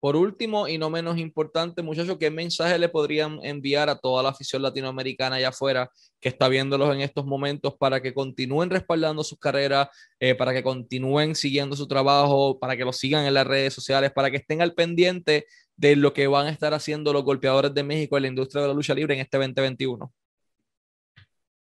Por 0.00 0.14
último, 0.14 0.68
y 0.68 0.78
no 0.78 0.90
menos 0.90 1.18
importante, 1.18 1.82
muchachos, 1.82 2.18
¿qué 2.20 2.30
mensaje 2.30 2.78
le 2.78 2.88
podrían 2.88 3.40
enviar 3.42 3.88
a 3.88 3.98
toda 3.98 4.22
la 4.22 4.28
afición 4.28 4.62
latinoamericana 4.62 5.36
allá 5.36 5.48
afuera 5.48 5.90
que 6.20 6.28
está 6.28 6.48
viéndolos 6.48 6.94
en 6.94 7.00
estos 7.00 7.26
momentos 7.26 7.74
para 7.76 8.00
que 8.00 8.14
continúen 8.14 8.70
respaldando 8.70 9.24
sus 9.24 9.40
carreras, 9.40 9.88
eh, 10.20 10.36
para 10.36 10.52
que 10.52 10.62
continúen 10.62 11.34
siguiendo 11.34 11.74
su 11.74 11.88
trabajo, 11.88 12.60
para 12.60 12.76
que 12.76 12.84
lo 12.84 12.92
sigan 12.92 13.26
en 13.26 13.34
las 13.34 13.44
redes 13.44 13.74
sociales, 13.74 14.12
para 14.12 14.30
que 14.30 14.36
estén 14.36 14.62
al 14.62 14.74
pendiente 14.74 15.46
de 15.76 15.96
lo 15.96 16.12
que 16.12 16.28
van 16.28 16.46
a 16.46 16.50
estar 16.50 16.74
haciendo 16.74 17.12
los 17.12 17.24
golpeadores 17.24 17.74
de 17.74 17.82
México 17.82 18.16
en 18.16 18.22
la 18.22 18.28
industria 18.28 18.62
de 18.62 18.68
la 18.68 18.74
lucha 18.74 18.94
libre 18.94 19.14
en 19.14 19.20
este 19.20 19.36
2021? 19.36 20.12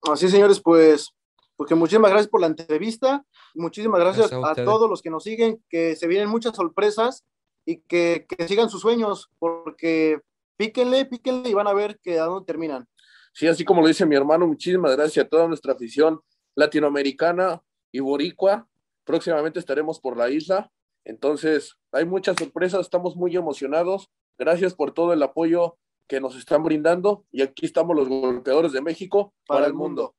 Así, 0.02 0.28
señores, 0.28 0.60
pues, 0.60 1.14
porque 1.56 1.74
muchísimas 1.74 2.10
gracias 2.10 2.30
por 2.30 2.40
la 2.40 2.46
entrevista. 2.46 3.24
Muchísimas 3.54 4.00
gracias, 4.00 4.32
a, 4.32 4.54
todos 4.54 4.88
los 4.88 5.02
que 5.02 5.10
nos 5.10 5.24
siguen, 5.24 5.62
que 5.68 5.96
se 5.96 6.06
vienen 6.06 6.28
muchas 6.28 6.54
sorpresas 6.54 7.24
y 7.64 7.78
que, 7.78 8.26
que, 8.28 8.46
sigan 8.46 8.70
sus 8.70 8.82
sueños, 8.82 9.30
porque 9.38 10.20
píquenle, 10.56 11.06
píquenle 11.06 11.48
y 11.50 11.54
van 11.54 11.66
a 11.66 11.72
ver 11.72 11.98
que 12.02 12.18
a 12.18 12.24
dónde 12.24 12.46
terminan. 12.46 12.86
Sí, 13.32 13.46
así 13.48 13.64
como 13.64 13.82
lo 13.82 13.88
dice 13.88 14.06
mi 14.06 14.16
hermano, 14.16 14.46
muchísimas 14.46 14.96
gracias 14.96 15.26
a 15.26 15.28
toda 15.28 15.46
nuestra 15.46 15.72
afición 15.74 16.20
latinoamericana 16.54 17.62
y 17.92 18.00
boricua. 18.00 18.66
Próximamente 19.04 19.58
estaremos 19.58 20.00
por 20.00 20.16
la 20.16 20.30
isla. 20.30 20.70
Entonces, 21.04 21.76
hay 21.92 22.04
muchas 22.04 22.36
sorpresas, 22.36 22.80
estamos 22.80 23.14
muy 23.14 23.36
emocionados. 23.36 24.10
Gracias 24.38 24.74
por 24.74 24.92
todo 24.92 25.12
el 25.12 25.22
apoyo 25.22 25.78
que 26.06 26.20
nos 26.20 26.36
están 26.36 26.62
brindando 26.62 27.24
y 27.32 27.42
aquí 27.42 27.66
estamos 27.66 27.96
los 27.96 28.08
golpeadores 28.08 28.72
de 28.72 28.80
México 28.80 29.34
para, 29.46 29.66
el 29.66 29.74
mundo. 29.74 30.14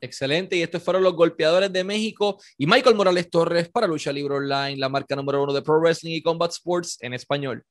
Excelente, 0.00 0.56
y 0.56 0.62
estos 0.62 0.82
fueron 0.82 1.02
los 1.02 1.14
golpeadores 1.14 1.72
de 1.72 1.84
México 1.84 2.38
y 2.56 2.66
Michael 2.66 2.96
Morales 2.96 3.28
Torres 3.30 3.68
para 3.68 3.86
Lucha 3.86 4.12
Libre 4.12 4.36
Online, 4.36 4.76
la 4.76 4.88
marca 4.88 5.14
número 5.14 5.42
uno 5.42 5.52
de 5.52 5.62
Pro 5.62 5.80
Wrestling 5.80 6.16
y 6.16 6.22
Combat 6.22 6.50
Sports 6.50 6.98
en 7.00 7.14
español. 7.14 7.64